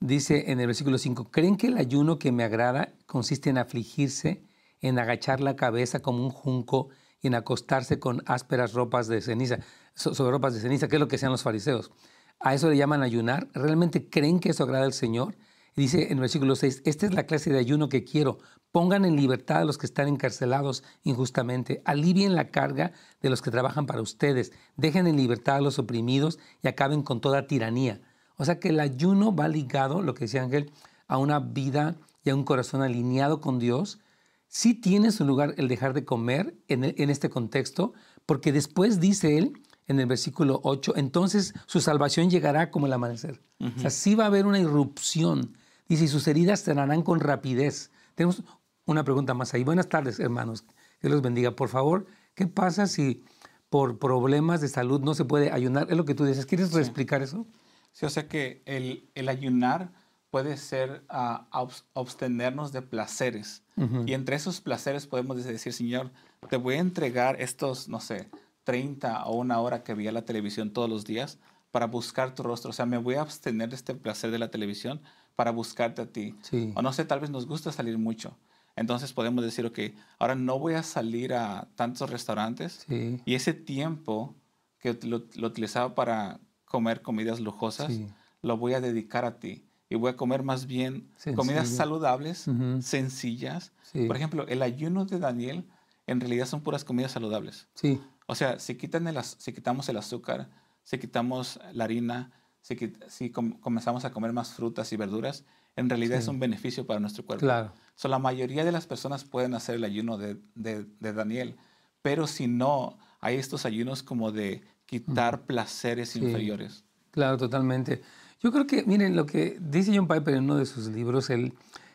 Dice 0.02 0.50
en 0.50 0.58
el 0.58 0.66
versículo 0.66 0.98
5, 0.98 1.30
¿creen 1.30 1.56
que 1.56 1.68
el 1.68 1.78
ayuno 1.78 2.18
que 2.18 2.32
me 2.32 2.42
agrada 2.42 2.92
consiste 3.06 3.50
en 3.50 3.56
afligirse, 3.56 4.42
en 4.80 4.98
agachar 4.98 5.38
la 5.38 5.54
cabeza 5.54 6.00
como 6.00 6.24
un 6.24 6.30
junco 6.30 6.88
y 7.20 7.28
en 7.28 7.36
acostarse 7.36 8.00
con 8.00 8.20
ásperas 8.26 8.72
ropas 8.72 9.06
de 9.06 9.20
ceniza, 9.20 9.60
sobre 9.94 10.32
ropas 10.32 10.54
de 10.54 10.60
ceniza, 10.60 10.88
que 10.88 10.96
es 10.96 11.00
lo 11.00 11.06
que 11.06 11.14
hacían 11.14 11.30
los 11.30 11.44
fariseos? 11.44 11.92
A 12.40 12.52
eso 12.52 12.68
le 12.68 12.76
llaman 12.76 13.04
ayunar. 13.04 13.46
¿Realmente 13.54 14.10
creen 14.10 14.40
que 14.40 14.48
eso 14.48 14.64
agrada 14.64 14.86
al 14.86 14.92
Señor? 14.92 15.36
Dice 15.76 16.06
en 16.06 16.14
el 16.14 16.20
versículo 16.22 16.56
6, 16.56 16.82
esta 16.84 17.06
es 17.06 17.14
la 17.14 17.26
clase 17.26 17.52
de 17.52 17.60
ayuno 17.60 17.88
que 17.88 18.02
quiero. 18.02 18.38
Pongan 18.72 19.04
en 19.04 19.14
libertad 19.14 19.58
a 19.58 19.64
los 19.64 19.78
que 19.78 19.86
están 19.86 20.08
encarcelados 20.08 20.82
injustamente. 21.04 21.80
Alivien 21.84 22.34
la 22.34 22.50
carga 22.50 22.90
de 23.20 23.30
los 23.30 23.40
que 23.40 23.52
trabajan 23.52 23.86
para 23.86 24.02
ustedes. 24.02 24.50
Dejen 24.76 25.06
en 25.06 25.16
libertad 25.16 25.58
a 25.58 25.60
los 25.60 25.78
oprimidos 25.78 26.40
y 26.60 26.66
acaben 26.66 27.02
con 27.02 27.20
toda 27.20 27.46
tiranía. 27.46 28.00
O 28.42 28.44
sea 28.44 28.58
que 28.58 28.70
el 28.70 28.80
ayuno 28.80 29.32
va 29.32 29.46
ligado, 29.46 30.02
lo 30.02 30.14
que 30.14 30.24
decía 30.24 30.42
Ángel, 30.42 30.72
a 31.06 31.16
una 31.16 31.38
vida 31.38 31.94
y 32.24 32.30
a 32.30 32.34
un 32.34 32.42
corazón 32.42 32.82
alineado 32.82 33.40
con 33.40 33.60
Dios. 33.60 34.00
Sí 34.48 34.74
tiene 34.74 35.12
su 35.12 35.24
lugar 35.24 35.54
el 35.58 35.68
dejar 35.68 35.92
de 35.92 36.04
comer 36.04 36.52
en, 36.66 36.82
este 36.82 37.30
contexto, 37.30 37.92
porque 38.26 38.50
después 38.50 38.98
dice 38.98 39.38
él 39.38 39.52
en 39.86 40.00
el 40.00 40.06
versículo 40.06 40.58
8, 40.64 40.94
entonces 40.96 41.54
su 41.66 41.80
salvación 41.80 42.30
llegará 42.30 42.72
como 42.72 42.86
el 42.86 42.92
amanecer. 42.92 43.40
O 43.60 43.78
sea, 43.78 43.90
sí 43.90 44.16
va 44.16 44.24
a 44.24 44.26
haber 44.26 44.46
una 44.46 44.58
irrupción. 44.58 45.56
Dice, 45.88 46.06
y 46.06 46.08
sus 46.08 46.26
heridas 46.26 46.62
sanarán 46.62 47.02
con 47.02 47.20
rapidez. 47.20 47.92
Tenemos 48.16 48.42
una 48.86 49.04
pregunta 49.04 49.34
más 49.34 49.54
ahí. 49.54 49.62
Buenas 49.62 49.88
tardes, 49.88 50.18
hermanos. 50.18 50.64
Que 51.00 51.08
los 51.08 51.22
bendiga. 51.22 51.54
Por 51.54 51.68
favor, 51.68 52.06
¿qué 52.34 52.48
pasa 52.48 52.88
si 52.88 53.22
por 53.70 54.00
problemas 54.00 54.60
de 54.60 54.66
salud 54.66 55.00
no 55.00 55.14
se 55.14 55.24
puede 55.24 55.52
ayunar? 55.52 55.86
Es 55.90 55.96
lo 55.96 56.04
que 56.04 56.16
tú 56.16 56.24
dices. 56.24 56.44
¿Quieres 56.44 56.72
reexplicar 56.72 57.22
eso? 57.22 57.46
Sí, 57.92 58.06
o 58.06 58.10
sea 58.10 58.28
que 58.28 58.62
el, 58.66 59.08
el 59.14 59.28
ayunar 59.28 59.92
puede 60.32 60.56
ser 60.56 61.04
uh, 61.10 61.68
abstenernos 61.94 62.72
de 62.72 62.82
placeres. 62.82 63.62
Y 64.06 64.12
entre 64.14 64.36
esos 64.36 64.60
placeres 64.60 65.06
podemos 65.06 65.42
decir, 65.44 65.72
Señor, 65.72 66.10
te 66.48 66.56
voy 66.56 66.76
a 66.76 66.78
entregar 66.78 67.40
estos, 67.40 67.88
no 67.88 68.00
sé, 68.00 68.30
30 68.64 69.24
o 69.24 69.36
una 69.36 69.60
hora 69.60 69.82
que 69.82 69.94
veía 69.94 70.12
la 70.12 70.24
televisión 70.24 70.72
todos 70.72 70.88
los 70.88 71.04
días 71.04 71.38
para 71.70 71.86
buscar 71.86 72.34
tu 72.34 72.42
rostro. 72.42 72.70
O 72.70 72.72
sea, 72.72 72.86
me 72.86 72.98
voy 72.98 73.16
a 73.16 73.22
abstener 73.22 73.70
de 73.70 73.76
este 73.76 73.94
placer 73.94 74.30
de 74.30 74.38
la 74.38 74.50
televisión 74.50 75.02
para 75.36 75.50
buscarte 75.50 76.02
a 76.02 76.06
ti. 76.06 76.34
O 76.74 76.82
no 76.82 76.92
sé, 76.92 77.04
tal 77.04 77.20
vez 77.20 77.30
nos 77.30 77.46
gusta 77.46 77.72
salir 77.72 77.98
mucho. 77.98 78.38
Entonces 78.76 79.12
podemos 79.12 79.44
decir, 79.44 79.66
ok, 79.66 79.78
ahora 80.18 80.34
no 80.34 80.58
voy 80.58 80.74
a 80.74 80.82
salir 80.82 81.34
a 81.34 81.68
tantos 81.74 82.08
restaurantes 82.08 82.86
y 82.88 83.34
ese 83.34 83.52
tiempo 83.52 84.34
que 84.78 84.98
lo, 85.02 85.24
lo 85.34 85.46
utilizaba 85.46 85.94
para 85.94 86.40
comer 86.72 87.02
comidas 87.02 87.38
lujosas, 87.38 88.00
lo 88.40 88.56
voy 88.56 88.72
a 88.72 88.80
dedicar 88.80 89.26
a 89.26 89.38
ti. 89.38 89.62
Y 89.90 89.96
voy 89.96 90.10
a 90.10 90.16
comer 90.16 90.42
más 90.42 90.66
bien 90.66 91.10
comidas 91.36 91.68
saludables, 91.68 92.46
sencillas. 92.80 93.72
Por 94.06 94.16
ejemplo, 94.16 94.46
el 94.48 94.62
ayuno 94.62 95.04
de 95.04 95.18
Daniel 95.18 95.66
en 96.06 96.18
realidad 96.18 96.46
son 96.46 96.62
puras 96.62 96.82
comidas 96.82 97.12
saludables. 97.12 97.68
Sí. 97.74 98.00
O 98.26 98.34
sea, 98.34 98.58
si, 98.58 98.76
quitan 98.76 99.06
el, 99.06 99.22
si 99.22 99.52
quitamos 99.52 99.86
el 99.90 99.98
azúcar, 99.98 100.48
si 100.82 100.96
quitamos 100.96 101.60
la 101.74 101.84
harina, 101.84 102.32
si, 102.62 102.74
si 103.06 103.30
comenzamos 103.30 104.06
a 104.06 104.10
comer 104.12 104.32
más 104.32 104.54
frutas 104.54 104.90
y 104.94 104.96
verduras, 104.96 105.44
en 105.76 105.90
realidad 105.90 106.18
es 106.18 106.26
un 106.26 106.40
beneficio 106.40 106.86
para 106.86 107.00
nuestro 107.00 107.26
cuerpo. 107.26 107.44
Claro. 107.44 107.72
So, 107.94 108.08
la 108.08 108.18
mayoría 108.18 108.64
de 108.64 108.72
las 108.72 108.86
personas 108.86 109.24
pueden 109.24 109.52
hacer 109.54 109.74
el 109.74 109.84
ayuno 109.84 110.16
de, 110.16 110.40
de, 110.54 110.86
de 111.00 111.12
Daniel, 111.12 111.56
pero 112.00 112.26
si 112.26 112.46
no, 112.46 112.98
hay 113.20 113.36
estos 113.36 113.66
ayunos 113.66 114.02
como 114.02 114.32
de 114.32 114.62
quitar 114.92 115.46
placeres 115.46 116.16
inferiores. 116.16 116.84
Claro, 117.12 117.38
totalmente. 117.38 118.02
Yo 118.42 118.52
creo 118.52 118.66
que, 118.66 118.84
miren, 118.84 119.16
lo 119.16 119.24
que 119.24 119.56
dice 119.58 119.96
John 119.96 120.06
Piper 120.06 120.34
en 120.34 120.44
uno 120.44 120.56
de 120.56 120.66
sus 120.66 120.88
libros, 120.88 121.30
él, 121.30 121.54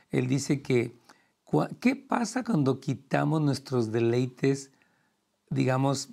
él 0.09 0.27
dice 0.27 0.63
que, 0.63 0.95
¿qué 1.79 1.95
pasa 1.95 2.43
cuando 2.43 2.79
quitamos 2.79 3.39
nuestros 3.39 3.91
deleites, 3.91 4.71
digamos, 5.51 6.09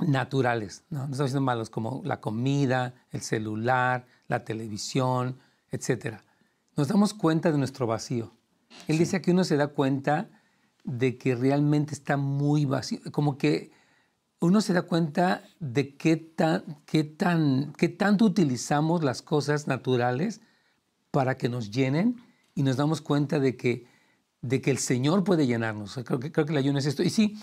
naturales? 0.00 0.84
No, 0.90 0.98
no 0.98 1.12
estamos 1.12 1.30
diciendo 1.30 1.40
malos, 1.40 1.70
como 1.70 2.02
la 2.04 2.20
comida, 2.20 2.92
el 3.10 3.22
celular, 3.22 4.04
la 4.28 4.44
televisión, 4.44 5.38
etc. 5.70 6.16
Nos 6.76 6.88
damos 6.88 7.14
cuenta 7.14 7.50
de 7.50 7.56
nuestro 7.56 7.86
vacío. 7.86 8.32
Él 8.86 8.98
dice 8.98 9.22
que 9.22 9.30
uno 9.30 9.44
se 9.44 9.56
da 9.56 9.68
cuenta 9.68 10.28
de 10.84 11.16
que 11.16 11.34
realmente 11.36 11.94
está 11.94 12.18
muy 12.18 12.66
vacío, 12.66 13.00
como 13.12 13.38
que 13.38 13.70
uno 14.46 14.60
se 14.60 14.72
da 14.72 14.82
cuenta 14.82 15.44
de 15.60 15.96
qué, 15.96 16.16
tan, 16.16 16.82
qué, 16.84 17.04
tan, 17.04 17.72
qué 17.74 17.88
tanto 17.88 18.24
utilizamos 18.24 19.04
las 19.04 19.22
cosas 19.22 19.68
naturales 19.68 20.40
para 21.10 21.36
que 21.36 21.48
nos 21.48 21.70
llenen 21.70 22.16
y 22.54 22.64
nos 22.64 22.76
damos 22.76 23.00
cuenta 23.00 23.38
de 23.38 23.56
que, 23.56 23.86
de 24.40 24.60
que 24.60 24.72
el 24.72 24.78
Señor 24.78 25.22
puede 25.22 25.46
llenarnos. 25.46 25.94
Creo 26.04 26.18
que, 26.18 26.32
creo 26.32 26.44
que 26.44 26.52
el 26.52 26.58
ayuno 26.58 26.80
es 26.80 26.86
esto. 26.86 27.04
Y 27.04 27.10
sí, 27.10 27.38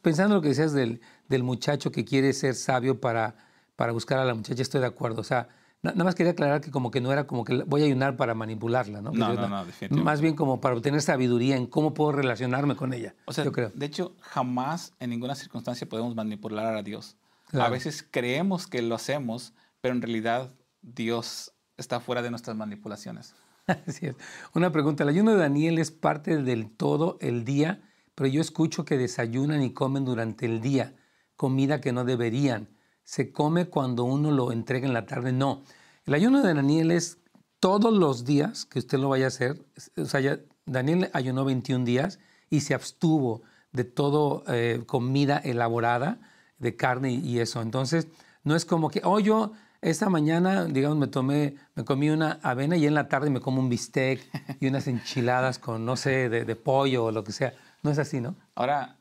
pensando 0.00 0.34
en 0.34 0.36
lo 0.38 0.42
que 0.42 0.48
decías 0.48 0.72
del, 0.72 1.02
del 1.28 1.42
muchacho 1.42 1.92
que 1.92 2.04
quiere 2.04 2.32
ser 2.32 2.54
sabio 2.54 2.98
para, 2.98 3.36
para 3.76 3.92
buscar 3.92 4.18
a 4.18 4.24
la 4.24 4.34
muchacha, 4.34 4.62
estoy 4.62 4.80
de 4.80 4.86
acuerdo. 4.86 5.20
O 5.20 5.24
sea, 5.24 5.48
Nada 5.82 6.04
más 6.04 6.14
quería 6.14 6.30
aclarar 6.30 6.60
que 6.60 6.70
como 6.70 6.92
que 6.92 7.00
no 7.00 7.12
era 7.12 7.26
como 7.26 7.44
que 7.44 7.64
voy 7.64 7.82
a 7.82 7.86
ayunar 7.86 8.16
para 8.16 8.34
manipularla, 8.34 9.02
¿no? 9.02 9.10
No, 9.10 9.34
no, 9.34 9.48
no, 9.48 9.66
definitivamente. 9.66 10.04
Más 10.04 10.20
bien 10.20 10.36
como 10.36 10.60
para 10.60 10.76
obtener 10.76 11.02
sabiduría 11.02 11.56
en 11.56 11.66
cómo 11.66 11.92
puedo 11.92 12.12
relacionarme 12.12 12.76
con 12.76 12.92
ella. 12.92 13.16
O 13.24 13.32
sea, 13.32 13.44
yo 13.44 13.50
creo. 13.50 13.72
de 13.74 13.86
hecho, 13.86 14.14
jamás 14.20 14.94
en 15.00 15.10
ninguna 15.10 15.34
circunstancia 15.34 15.88
podemos 15.88 16.14
manipular 16.14 16.76
a 16.76 16.82
Dios. 16.82 17.16
A 17.52 17.68
veces 17.68 18.06
creemos 18.08 18.66
que 18.66 18.80
lo 18.80 18.94
hacemos, 18.94 19.54
pero 19.80 19.94
en 19.94 20.00
realidad 20.00 20.54
Dios 20.80 21.52
está 21.76 21.98
fuera 22.00 22.22
de 22.22 22.30
nuestras 22.30 22.56
manipulaciones. 22.56 23.34
Así 23.66 24.06
es. 24.06 24.16
Una 24.54 24.70
pregunta, 24.70 25.02
el 25.02 25.08
ayuno 25.08 25.32
de 25.32 25.38
Daniel 25.38 25.78
es 25.78 25.90
parte 25.90 26.36
del 26.42 26.70
todo 26.70 27.18
el 27.20 27.44
día, 27.44 27.82
pero 28.14 28.28
yo 28.28 28.40
escucho 28.40 28.84
que 28.84 28.96
desayunan 28.96 29.62
y 29.62 29.72
comen 29.72 30.04
durante 30.04 30.46
el 30.46 30.60
día, 30.60 30.94
comida 31.34 31.80
que 31.80 31.92
no 31.92 32.04
deberían 32.04 32.68
se 33.04 33.32
come 33.32 33.66
cuando 33.66 34.04
uno 34.04 34.30
lo 34.30 34.52
entrega 34.52 34.86
en 34.86 34.94
la 34.94 35.06
tarde. 35.06 35.32
No. 35.32 35.62
El 36.04 36.14
ayuno 36.14 36.42
de 36.42 36.54
Daniel 36.54 36.90
es 36.90 37.18
todos 37.60 37.92
los 37.92 38.24
días 38.24 38.64
que 38.64 38.78
usted 38.78 38.98
lo 38.98 39.08
vaya 39.08 39.26
a 39.26 39.28
hacer. 39.28 39.64
O 39.96 40.04
sea, 40.04 40.38
Daniel 40.66 41.10
ayunó 41.12 41.44
21 41.44 41.84
días 41.84 42.18
y 42.50 42.60
se 42.60 42.74
abstuvo 42.74 43.42
de 43.72 43.84
todo 43.84 44.44
eh, 44.48 44.82
comida 44.86 45.38
elaborada, 45.38 46.20
de 46.58 46.76
carne 46.76 47.12
y 47.12 47.38
eso. 47.38 47.62
Entonces, 47.62 48.08
no 48.44 48.54
es 48.56 48.64
como 48.64 48.90
que, 48.90 49.00
oh, 49.04 49.20
yo 49.20 49.52
esta 49.80 50.08
mañana, 50.08 50.66
digamos, 50.66 50.98
me 50.98 51.08
tomé, 51.08 51.56
me 51.74 51.84
comí 51.84 52.10
una 52.10 52.38
avena 52.42 52.76
y 52.76 52.86
en 52.86 52.94
la 52.94 53.08
tarde 53.08 53.30
me 53.30 53.40
como 53.40 53.60
un 53.60 53.68
bistec 53.68 54.20
y 54.60 54.68
unas 54.68 54.86
enchiladas 54.86 55.58
con, 55.58 55.84
no 55.84 55.96
sé, 55.96 56.28
de, 56.28 56.44
de 56.44 56.56
pollo 56.56 57.06
o 57.06 57.12
lo 57.12 57.24
que 57.24 57.32
sea. 57.32 57.54
No 57.82 57.90
es 57.90 57.98
así, 57.98 58.20
¿no? 58.20 58.36
Ahora, 58.54 58.98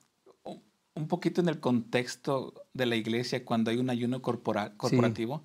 un 0.94 1.08
poquito 1.08 1.42
en 1.42 1.50
el 1.50 1.60
contexto 1.60 2.54
de 2.74 2.86
la 2.86 2.96
iglesia 2.96 3.46
cuando 3.46 3.72
hay 3.72 3.78
un 3.78 3.90
ayuno 3.90 4.22
corporal, 4.22 4.76
corporativo, 4.78 5.44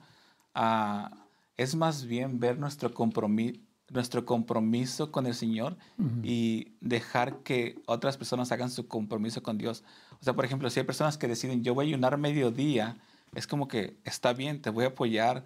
ah, 0.55 1.27
es 1.57 1.75
más 1.75 2.05
bien 2.05 2.39
ver 2.41 2.59
nuestro 2.59 2.93
compromiso, 2.93 3.61
nuestro 3.91 4.27
compromiso 4.27 5.13
con 5.13 5.27
el 5.27 5.35
Señor 5.35 5.77
y 6.23 6.73
dejar 6.81 7.39
que 7.45 7.81
otras 7.87 8.17
personas 8.17 8.51
hagan 8.51 8.71
su 8.71 8.89
compromiso 8.89 9.43
con 9.43 9.59
Dios. 9.59 9.85
O 10.21 10.25
sea, 10.25 10.35
por 10.35 10.45
ejemplo, 10.45 10.69
si 10.71 10.81
hay 10.81 10.87
personas 10.87 11.17
que 11.17 11.29
deciden, 11.29 11.63
yo 11.63 11.75
voy 11.75 11.87
a 11.87 11.89
ayunar 11.89 12.19
mediodía, 12.19 12.97
es 13.35 13.47
como 13.47 13.69
que 13.69 13.97
está 14.05 14.33
bien, 14.33 14.61
te 14.61 14.71
voy 14.71 14.85
a 14.85 14.89
apoyar, 14.89 15.45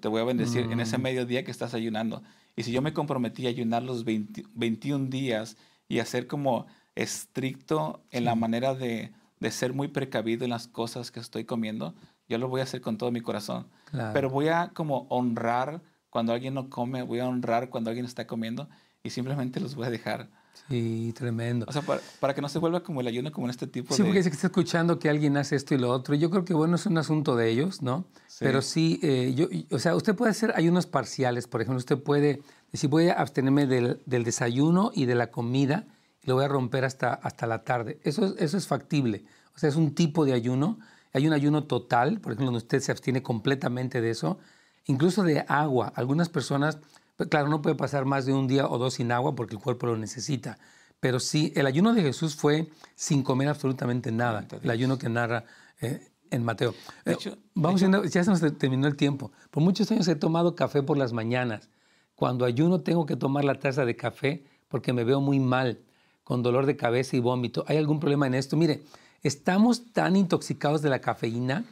te 0.00 0.08
voy 0.08 0.22
a 0.22 0.24
bendecir 0.24 0.62
en 0.72 0.80
ese 0.80 0.96
mm. 0.96 1.02
mediodía 1.02 1.44
que 1.44 1.50
estás 1.50 1.74
ayunando. 1.74 2.22
Y 2.56 2.62
si 2.62 2.72
yo 2.72 2.80
me 2.80 2.94
comprometí 2.94 3.46
a 3.46 3.50
ayunar 3.50 3.82
los 3.82 4.04
21 4.04 5.10
días 5.10 5.56
y 5.88 5.98
hacer 5.98 6.26
como 6.26 6.66
estricto 6.94 8.02
en 8.10 8.24
la 8.24 8.34
manera 8.34 8.74
de 8.74 9.12
de 9.42 9.50
ser 9.50 9.74
muy 9.74 9.88
precavido 9.88 10.44
en 10.44 10.50
las 10.50 10.68
cosas 10.68 11.10
que 11.10 11.20
estoy 11.20 11.44
comiendo, 11.44 11.94
yo 12.28 12.38
lo 12.38 12.48
voy 12.48 12.60
a 12.60 12.64
hacer 12.64 12.80
con 12.80 12.96
todo 12.96 13.10
mi 13.10 13.20
corazón. 13.20 13.66
Pero 14.14 14.30
voy 14.30 14.48
a 14.48 14.70
como 14.72 15.06
honrar 15.10 15.82
cuando 16.08 16.32
alguien 16.32 16.54
no 16.54 16.70
come, 16.70 17.02
voy 17.02 17.18
a 17.18 17.28
honrar 17.28 17.68
cuando 17.68 17.90
alguien 17.90 18.06
está 18.06 18.26
comiendo 18.26 18.68
y 19.02 19.10
simplemente 19.10 19.60
los 19.60 19.74
voy 19.74 19.86
a 19.86 19.90
dejar. 19.90 20.30
Sí, 20.68 21.12
tremendo. 21.16 21.66
O 21.68 21.72
sea, 21.72 21.82
para, 22.20 22.34
que 22.34 22.40
no 22.40 22.48
se 22.48 22.58
vuelva 22.58 22.82
como 22.82 23.00
el 23.00 23.06
ayuno, 23.08 23.32
como 23.32 23.46
en 23.46 23.50
este 23.50 23.66
tipo 23.66 23.88
de... 23.88 23.96
Sí, 23.96 24.02
porque 24.02 24.22
que 24.22 24.28
está 24.28 24.46
escuchando 24.46 24.98
que 24.98 25.08
alguien 25.08 25.36
hace 25.36 25.56
esto 25.56 25.74
y 25.74 25.78
lo 25.78 25.90
otro. 25.90 26.14
Yo 26.14 26.30
creo 26.30 26.44
que, 26.44 26.54
bueno, 26.54 26.76
es 26.76 26.86
un 26.86 26.98
asunto 26.98 27.34
de 27.34 27.50
ellos, 27.50 27.82
¿no? 27.82 28.06
Pero 28.38 28.62
sí, 28.62 29.00
eh, 29.02 29.32
yo, 29.34 29.48
o 29.74 29.78
sea, 29.78 29.96
usted 29.96 30.14
puede 30.14 30.30
hacer 30.30 30.52
ayunos 30.54 30.86
parciales. 30.86 31.48
Por 31.48 31.62
ejemplo, 31.62 31.78
usted 31.78 31.98
puede 31.98 32.42
decir, 32.70 32.88
voy 32.88 33.08
a 33.08 33.14
abstenerme 33.14 33.66
del, 33.66 34.00
del 34.06 34.24
desayuno 34.24 34.92
y 34.94 35.06
de 35.06 35.14
la 35.14 35.30
comida 35.30 35.86
lo 36.24 36.34
voy 36.34 36.44
a 36.44 36.48
romper 36.48 36.84
hasta, 36.84 37.14
hasta 37.14 37.46
la 37.46 37.64
tarde. 37.64 38.00
Eso, 38.04 38.36
eso 38.38 38.56
es 38.56 38.66
factible. 38.66 39.24
O 39.54 39.58
sea, 39.58 39.68
es 39.68 39.76
un 39.76 39.94
tipo 39.94 40.24
de 40.24 40.32
ayuno 40.32 40.78
Hay 41.12 41.26
un 41.26 41.32
ayuno 41.32 41.64
total, 41.64 42.20
por 42.20 42.32
ejemplo, 42.32 42.46
donde 42.46 42.58
usted 42.58 42.80
se 42.80 42.90
abstiene 42.90 43.22
completamente 43.22 44.00
de 44.00 44.10
eso, 44.10 44.38
incluso 44.86 45.22
de 45.22 45.44
agua. 45.46 45.92
Algunas 45.94 46.28
personas, 46.28 46.78
pues, 47.16 47.28
claro, 47.28 47.48
no 47.48 47.60
puede 47.60 47.76
pasar 47.76 48.06
más 48.06 48.24
de 48.24 48.32
un 48.32 48.46
día 48.46 48.66
o 48.66 48.78
dos 48.78 48.94
sin 48.94 49.12
agua 49.12 49.34
porque 49.34 49.54
el 49.54 49.60
cuerpo 49.60 49.86
lo 49.86 49.96
necesita. 49.96 50.58
Pero 51.00 51.20
sí, 51.20 51.52
el 51.56 51.66
ayuno 51.66 51.92
de 51.94 52.02
Jesús 52.02 52.36
fue 52.36 52.70
sin 52.94 53.22
comer 53.22 53.48
absolutamente 53.48 54.12
nada. 54.12 54.46
El 54.62 54.70
ayuno 54.70 54.98
que 54.98 55.08
narra 55.08 55.44
eh, 55.80 56.12
en 56.30 56.44
Mateo. 56.44 56.74
Eh, 57.04 57.16
vamos 57.54 57.80
ya 57.80 58.24
se 58.24 58.30
nos 58.30 58.40
terminó 58.56 58.86
el 58.86 58.96
tiempo. 58.96 59.32
Por 59.50 59.62
muchos 59.62 59.90
años 59.90 60.08
he 60.08 60.14
tomado 60.14 60.54
café 60.54 60.82
por 60.82 60.96
las 60.96 61.12
mañanas. 61.12 61.68
Cuando 62.14 62.44
ayuno 62.44 62.80
tengo 62.80 63.04
que 63.04 63.16
tomar 63.16 63.44
la 63.44 63.58
taza 63.58 63.84
de 63.84 63.96
café 63.96 64.44
porque 64.68 64.92
me 64.92 65.04
veo 65.04 65.20
muy 65.20 65.40
mal, 65.40 65.80
con 66.24 66.42
dolor 66.42 66.66
de 66.66 66.76
cabeza 66.76 67.16
y 67.16 67.20
vómito. 67.20 67.64
¿Hay 67.68 67.76
algún 67.76 68.00
problema 68.00 68.26
en 68.26 68.34
esto? 68.34 68.56
Mire, 68.56 68.82
estamos 69.22 69.92
tan 69.92 70.16
intoxicados 70.16 70.82
de 70.82 70.90
la 70.90 71.00
cafeína 71.00 71.64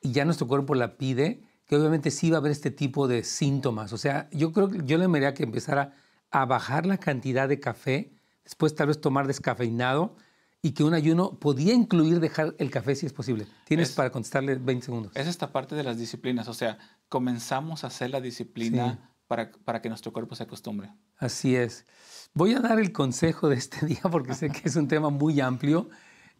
y 0.00 0.12
ya 0.12 0.24
nuestro 0.24 0.46
cuerpo 0.46 0.74
la 0.74 0.96
pide 0.96 1.42
que 1.66 1.76
obviamente 1.76 2.10
sí 2.10 2.30
va 2.30 2.38
a 2.38 2.40
haber 2.40 2.50
este 2.52 2.72
tipo 2.72 3.06
de 3.06 3.22
síntomas. 3.22 3.92
O 3.92 3.98
sea, 3.98 4.28
yo 4.32 4.52
creo 4.52 4.68
que 4.68 4.80
yo 4.84 4.98
le 4.98 5.06
diría 5.06 5.34
que 5.34 5.44
empezara 5.44 5.94
a 6.30 6.44
bajar 6.44 6.84
la 6.84 6.98
cantidad 6.98 7.48
de 7.48 7.60
café, 7.60 8.12
después 8.42 8.74
tal 8.74 8.88
vez 8.88 9.00
tomar 9.00 9.28
descafeinado 9.28 10.16
y 10.62 10.72
que 10.72 10.84
un 10.84 10.94
ayuno 10.94 11.38
podía 11.38 11.72
incluir 11.72 12.20
dejar 12.20 12.54
el 12.58 12.70
café 12.70 12.94
si 12.94 13.06
es 13.06 13.12
posible. 13.12 13.46
Tienes 13.64 13.92
para 13.92 14.10
contestarle 14.10 14.56
20 14.56 14.84
segundos. 14.84 15.12
Es 15.14 15.26
esta 15.26 15.52
parte 15.52 15.74
de 15.74 15.84
las 15.84 15.96
disciplinas, 15.96 16.48
o 16.48 16.54
sea, 16.54 16.78
comenzamos 17.08 17.84
a 17.84 17.86
hacer 17.86 18.10
la 18.10 18.20
disciplina 18.20 19.09
para, 19.30 19.52
para 19.64 19.80
que 19.80 19.88
nuestro 19.88 20.12
cuerpo 20.12 20.34
se 20.34 20.42
acostumbre. 20.42 20.92
Así 21.16 21.54
es. 21.54 21.86
Voy 22.34 22.52
a 22.54 22.58
dar 22.58 22.80
el 22.80 22.90
consejo 22.90 23.48
de 23.48 23.54
este 23.54 23.86
día 23.86 24.00
porque 24.10 24.34
sé 24.34 24.50
que 24.50 24.62
es 24.64 24.74
un 24.74 24.88
tema 24.88 25.10
muy 25.10 25.40
amplio. 25.40 25.88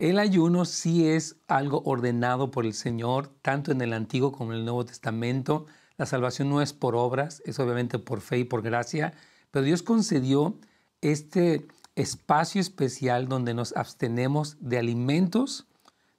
El 0.01 0.19
ayuno 0.19 0.65
sí 0.65 1.07
es 1.07 1.37
algo 1.47 1.83
ordenado 1.85 2.51
por 2.51 2.67
el 2.67 2.75
Señor, 2.75 3.29
tanto 3.43 3.71
en 3.71 3.81
el 3.81 3.93
Antiguo 3.93 4.33
como 4.33 4.53
en 4.53 4.59
el 4.59 4.65
Nuevo 4.65 4.85
Testamento. 4.85 5.67
La 5.99 6.07
salvación 6.07 6.51
no 6.51 6.63
es 6.63 6.73
por 6.73 6.97
obras, 6.97 7.41
es 7.47 7.61
obviamente 7.61 8.01
por 8.01 8.21
fe 8.21 8.39
y 8.39 8.45
por 8.45 8.61
gracia, 8.61 9.13
pero 9.53 9.65
Dios 9.65 9.85
concedió 9.85 10.59
este 11.01 11.69
espacio 11.95 12.61
especial 12.61 13.29
donde 13.29 13.55
nos 13.55 13.73
abstenemos 13.77 14.57
de 14.59 14.79
alimentos, 14.79 15.69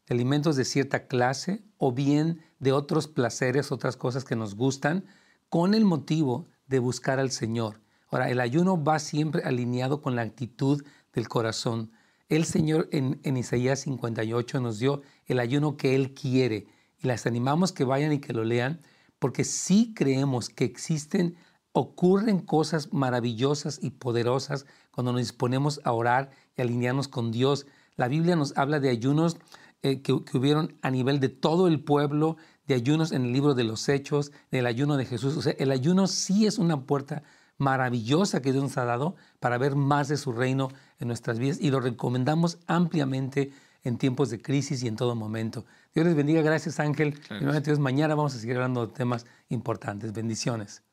de 0.07 0.15
alimentos 0.15 0.55
de 0.55 0.63
cierta 0.63 1.07
clase 1.07 1.65
o 1.77 1.91
bien 1.91 2.39
de 2.59 2.71
otros 2.71 3.09
placeres, 3.09 3.73
otras 3.73 3.97
cosas 3.97 4.23
que 4.23 4.37
nos 4.37 4.55
gustan, 4.55 5.03
con 5.49 5.73
el 5.73 5.83
motivo 5.83 6.47
de 6.71 6.79
buscar 6.79 7.19
al 7.19 7.29
Señor. 7.29 7.79
Ahora, 8.09 8.31
el 8.31 8.39
ayuno 8.39 8.83
va 8.83 8.97
siempre 8.97 9.43
alineado 9.43 10.01
con 10.01 10.15
la 10.15 10.23
actitud 10.23 10.83
del 11.13 11.27
corazón. 11.27 11.91
El 12.29 12.45
Señor 12.45 12.87
en, 12.91 13.19
en, 13.23 13.37
Isaías 13.37 13.81
58 13.81 14.59
nos 14.61 14.79
dio 14.79 15.01
el 15.27 15.39
ayuno 15.39 15.77
que 15.77 15.95
Él 15.95 16.13
quiere 16.13 16.65
y 16.97 17.07
las 17.07 17.27
animamos 17.27 17.73
que 17.73 17.83
vayan 17.83 18.13
y 18.13 18.19
que 18.19 18.33
lo 18.33 18.43
lean 18.43 18.81
porque 19.19 19.43
sí 19.43 19.93
creemos 19.93 20.49
que 20.49 20.63
existen, 20.63 21.35
ocurren 21.73 22.39
cosas 22.39 22.91
maravillosas 22.93 23.79
y 23.81 23.91
poderosas 23.91 24.65
cuando 24.91 25.11
nos 25.11 25.21
disponemos 25.21 25.81
a 25.83 25.91
orar 25.91 26.31
y 26.57 26.61
alinearnos 26.61 27.07
con 27.07 27.31
Dios. 27.31 27.67
La 27.97 28.07
Biblia 28.07 28.35
nos 28.35 28.57
habla 28.57 28.79
de 28.79 28.89
ayunos 28.89 29.37
eh, 29.83 30.01
que, 30.01 30.23
que, 30.23 30.37
hubieron 30.37 30.77
a 30.81 30.89
nivel 30.89 31.19
de 31.19 31.29
todo 31.29 31.67
el 31.67 31.83
pueblo, 31.83 32.37
de 32.67 32.75
ayunos 32.75 33.11
en 33.11 33.25
el 33.25 33.33
libro 33.33 33.53
de 33.53 33.63
los 33.63 33.89
Hechos, 33.89 34.31
del 34.51 34.65
ayuno 34.65 34.97
de 34.97 35.05
Jesús. 35.05 35.35
O 35.37 35.41
sea, 35.41 35.53
el 35.57 35.71
ayuno 35.71 36.07
sí 36.07 36.45
es 36.45 36.57
una 36.57 36.81
puerta 36.81 37.23
maravillosa 37.57 38.41
que 38.41 38.51
Dios 38.51 38.63
nos 38.63 38.77
ha 38.77 38.85
dado 38.85 39.15
para 39.39 39.57
ver 39.57 39.75
más 39.75 40.07
de 40.07 40.17
su 40.17 40.31
reino 40.31 40.69
en 40.99 41.07
nuestras 41.07 41.39
vidas 41.39 41.59
y 41.59 41.69
lo 41.69 41.79
recomendamos 41.79 42.57
ampliamente 42.67 43.51
en 43.83 43.97
tiempos 43.97 44.29
de 44.29 44.41
crisis 44.41 44.83
y 44.83 44.87
en 44.87 44.95
todo 44.95 45.15
momento. 45.15 45.65
Dios 45.93 46.05
les 46.05 46.15
bendiga. 46.15 46.41
Gracias, 46.41 46.79
Ángel. 46.79 47.19
Dios, 47.63 47.79
mañana 47.79 48.15
vamos 48.15 48.35
a 48.35 48.39
seguir 48.39 48.55
hablando 48.55 48.85
de 48.85 48.93
temas 48.93 49.25
importantes. 49.49 50.13
Bendiciones. 50.13 50.83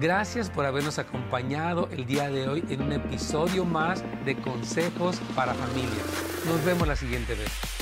Gracias 0.00 0.48
por 0.48 0.64
habernos 0.64 0.98
acompañado 0.98 1.88
el 1.92 2.06
día 2.06 2.30
de 2.30 2.48
hoy 2.48 2.64
en 2.70 2.80
un 2.80 2.92
episodio 2.92 3.66
más 3.66 4.02
de 4.24 4.34
Consejos 4.40 5.20
para 5.36 5.52
Familias. 5.52 6.06
Nos 6.46 6.64
vemos 6.64 6.88
la 6.88 6.96
siguiente 6.96 7.34
vez. 7.34 7.79